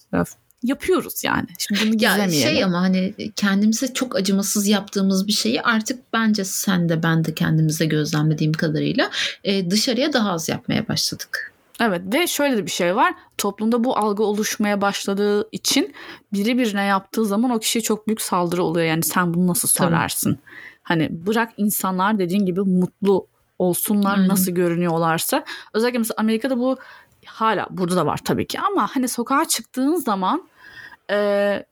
yapıyoruz 0.62 1.24
yani. 1.24 1.46
Şimdi 1.58 1.80
bunu 1.80 2.02
Ya 2.02 2.10
gizlemeyelim. 2.10 2.48
şey 2.48 2.64
ama 2.64 2.80
hani 2.80 3.14
kendimize 3.36 3.94
çok 3.94 4.16
acımasız 4.16 4.68
yaptığımız 4.68 5.26
bir 5.26 5.32
şeyi 5.32 5.62
artık 5.62 6.12
bence 6.12 6.44
sen 6.44 6.88
de 6.88 7.02
ben 7.02 7.24
de 7.24 7.34
kendimize 7.34 7.86
gözlemlediğim 7.86 8.52
kadarıyla 8.52 9.10
e, 9.44 9.70
dışarıya 9.70 10.12
daha 10.12 10.32
az 10.32 10.48
yapmaya 10.48 10.88
başladık. 10.88 11.54
Evet 11.80 12.02
ve 12.14 12.26
şöyle 12.26 12.56
de 12.56 12.66
bir 12.66 12.70
şey 12.70 12.96
var. 12.96 13.14
Toplumda 13.38 13.84
bu 13.84 13.98
algı 13.98 14.22
oluşmaya 14.22 14.80
başladığı 14.80 15.48
için 15.52 15.94
biri 16.32 16.58
birine 16.58 16.84
yaptığı 16.84 17.26
zaman 17.26 17.50
o 17.50 17.58
kişiye 17.58 17.82
çok 17.82 18.06
büyük 18.06 18.22
saldırı 18.22 18.62
oluyor. 18.62 18.86
Yani 18.86 19.02
sen 19.02 19.34
bunu 19.34 19.46
nasıl 19.46 19.68
Tabii. 19.68 20.40
Hani 20.84 21.26
bırak 21.26 21.52
insanlar 21.56 22.18
dediğin 22.18 22.46
gibi 22.46 22.60
mutlu 22.60 23.26
olsunlar 23.58 24.16
Aynen. 24.16 24.28
nasıl 24.28 24.52
görünüyorlarsa. 24.52 25.44
Özellikle 25.72 25.98
mesela 25.98 26.14
Amerika'da 26.18 26.58
bu 26.58 26.76
hala 27.26 27.66
burada 27.70 27.96
da 27.96 28.06
var 28.06 28.20
tabii 28.24 28.46
ki 28.46 28.60
ama 28.60 28.86
hani 28.96 29.08
sokağa 29.08 29.44
çıktığın 29.44 29.94
zaman 29.94 30.48
e, 31.10 31.66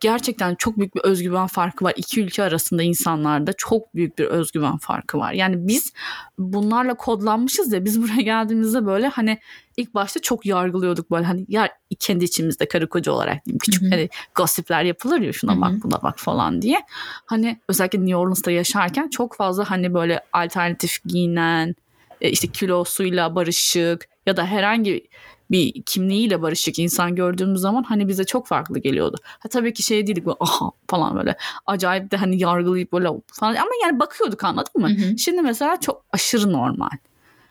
gerçekten 0.00 0.54
çok 0.54 0.78
büyük 0.78 0.94
bir 0.94 1.00
özgüven 1.00 1.46
farkı 1.46 1.84
var. 1.84 1.94
İki 1.96 2.22
ülke 2.22 2.42
arasında 2.42 2.82
insanlarda 2.82 3.52
çok 3.52 3.94
büyük 3.94 4.18
bir 4.18 4.24
özgüven 4.24 4.76
farkı 4.76 5.18
var. 5.18 5.32
Yani 5.32 5.68
biz 5.68 5.92
bunlarla 6.38 6.94
kodlanmışız 6.94 7.72
ya 7.72 7.84
biz 7.84 8.02
buraya 8.02 8.22
geldiğimizde 8.22 8.86
böyle 8.86 9.08
hani 9.08 9.38
ilk 9.76 9.94
başta 9.94 10.20
çok 10.20 10.46
yargılıyorduk 10.46 11.10
böyle 11.10 11.24
hani 11.24 11.44
ya 11.48 11.68
kendi 11.98 12.24
içimizde 12.24 12.68
karı 12.68 12.88
koca 12.88 13.12
olarak 13.12 13.46
diyeyim 13.46 13.58
küçük 13.58 13.92
hani 13.92 14.08
gossipler 14.34 14.84
yapılır 14.84 15.20
ya 15.20 15.32
şuna 15.32 15.60
bak 15.60 15.72
buna 15.82 16.02
bak 16.02 16.18
falan 16.18 16.62
diye. 16.62 16.80
Hani 17.26 17.60
özellikle 17.68 18.00
New 18.00 18.16
Orleans'ta 18.16 18.50
yaşarken 18.50 19.08
çok 19.08 19.36
fazla 19.36 19.70
hani 19.70 19.94
böyle 19.94 20.20
alternatif 20.32 21.04
giyinen 21.04 21.74
e, 22.20 22.30
işte 22.30 22.48
kilosuyla 22.48 23.34
barışık 23.34 24.11
ya 24.26 24.36
da 24.36 24.46
herhangi 24.46 25.08
bir 25.50 25.82
kimliğiyle 25.82 26.42
barışık 26.42 26.78
insan 26.78 27.14
gördüğümüz 27.14 27.60
zaman 27.60 27.82
hani 27.82 28.08
bize 28.08 28.24
çok 28.24 28.46
farklı 28.46 28.78
geliyordu. 28.78 29.16
Ha, 29.24 29.48
tabii 29.48 29.72
ki 29.72 29.82
şey 29.82 30.06
değildik 30.06 30.26
böyle 30.26 30.36
aha 30.40 30.70
falan 30.86 31.16
böyle 31.16 31.36
acayip 31.66 32.10
de 32.10 32.16
hani 32.16 32.42
yargılayıp 32.42 32.92
böyle 32.92 33.08
falan 33.32 33.54
ama 33.54 33.70
yani 33.82 34.00
bakıyorduk 34.00 34.44
anladın 34.44 34.80
mı? 34.82 34.88
Hı 34.88 34.94
hı. 34.94 35.18
Şimdi 35.18 35.42
mesela 35.42 35.80
çok 35.80 36.04
aşırı 36.12 36.52
normal. 36.52 36.90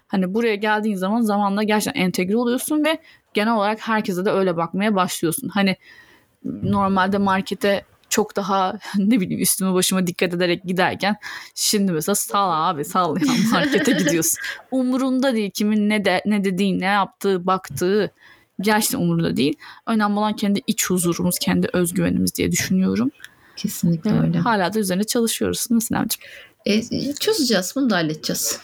Hani 0.08 0.34
buraya 0.34 0.56
geldiğin 0.56 0.96
zaman 0.96 1.22
zamanla 1.22 1.64
gerçekten 1.64 2.02
entegre 2.02 2.38
oluyorsun 2.38 2.86
ve 2.86 2.98
genel 3.34 3.54
olarak 3.54 3.80
herkese 3.80 4.26
de 4.26 4.32
öyle 4.32 4.58
bakmaya 4.58 4.96
başlıyorsun. 4.96 5.50
Hani 5.50 5.76
normalde 6.46 7.18
markete 7.18 7.86
çok 8.12 8.36
daha 8.36 8.80
ne 8.97 9.19
bileyim 9.19 9.41
üstüme 9.41 9.74
başıma 9.74 10.08
dikkat 10.08 10.34
ederek 10.34 10.63
giderken 10.63 11.15
şimdi 11.56 11.91
mesela 11.91 12.15
sal 12.15 12.69
abi 12.69 12.86
sal 12.86 13.17
ya 13.21 13.34
markete 13.52 13.91
gidiyorsun. 13.91 14.39
Umurunda 14.71 15.36
değil 15.36 15.52
kimin 15.52 15.89
ne 15.89 16.06
de 16.06 16.21
ne 16.26 16.43
dediği, 16.43 16.80
ne 16.80 16.86
yaptığı, 16.86 17.45
baktığı 17.47 18.12
gerçekten 18.62 19.00
umurunda 19.00 19.38
değil. 19.38 19.56
Önemli 19.88 20.19
olan 20.19 20.36
kendi 20.36 20.62
iç 20.67 20.89
huzurumuz, 20.89 21.39
kendi 21.39 21.69
özgüvenimiz 21.74 22.36
diye 22.36 22.52
düşünüyorum. 22.52 23.12
Kesinlikle 23.62 24.19
öyle. 24.21 24.38
Hala 24.39 24.74
da 24.74 24.80
üzerine 24.80 25.04
çalışıyoruz 25.04 25.69
değil 25.69 25.76
mi 25.76 25.82
Sinemciğim? 25.82 26.28
E, 26.65 26.82
çözeceğiz 27.13 27.74
bunu 27.76 27.89
da 27.89 27.95
halledeceğiz. 27.95 28.62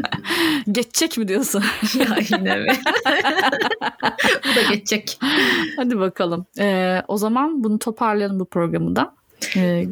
Geçecek 0.72 1.18
mi 1.18 1.28
diyorsun? 1.28 1.62
ya 1.98 2.16
yine 2.38 2.56
mi? 2.56 2.66
Bu 4.44 4.56
da 4.56 4.62
geçecek. 4.74 5.18
Hadi 5.76 5.98
bakalım. 5.98 6.46
Ee, 6.58 7.02
o 7.08 7.16
zaman 7.16 7.64
bunu 7.64 7.78
toparlayalım 7.78 8.40
bu 8.40 8.44
programı 8.44 8.96
da. 8.96 9.14
Ee, 9.56 9.86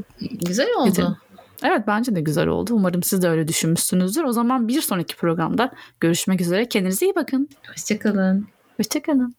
Güzel 0.46 0.68
oldu. 0.76 0.88
Bitirelim. 0.88 1.16
evet 1.62 1.82
bence 1.86 2.14
de 2.16 2.20
güzel 2.20 2.46
oldu. 2.48 2.74
Umarım 2.74 3.02
siz 3.02 3.22
de 3.22 3.28
öyle 3.28 3.48
düşünmüşsünüzdür. 3.48 4.24
O 4.24 4.32
zaman 4.32 4.68
bir 4.68 4.80
sonraki 4.80 5.16
programda 5.16 5.72
görüşmek 6.00 6.40
üzere. 6.40 6.68
Kendinize 6.68 7.06
iyi 7.06 7.14
bakın. 7.14 7.48
Hoşçakalın. 7.68 8.46
Hoşçakalın. 8.76 9.34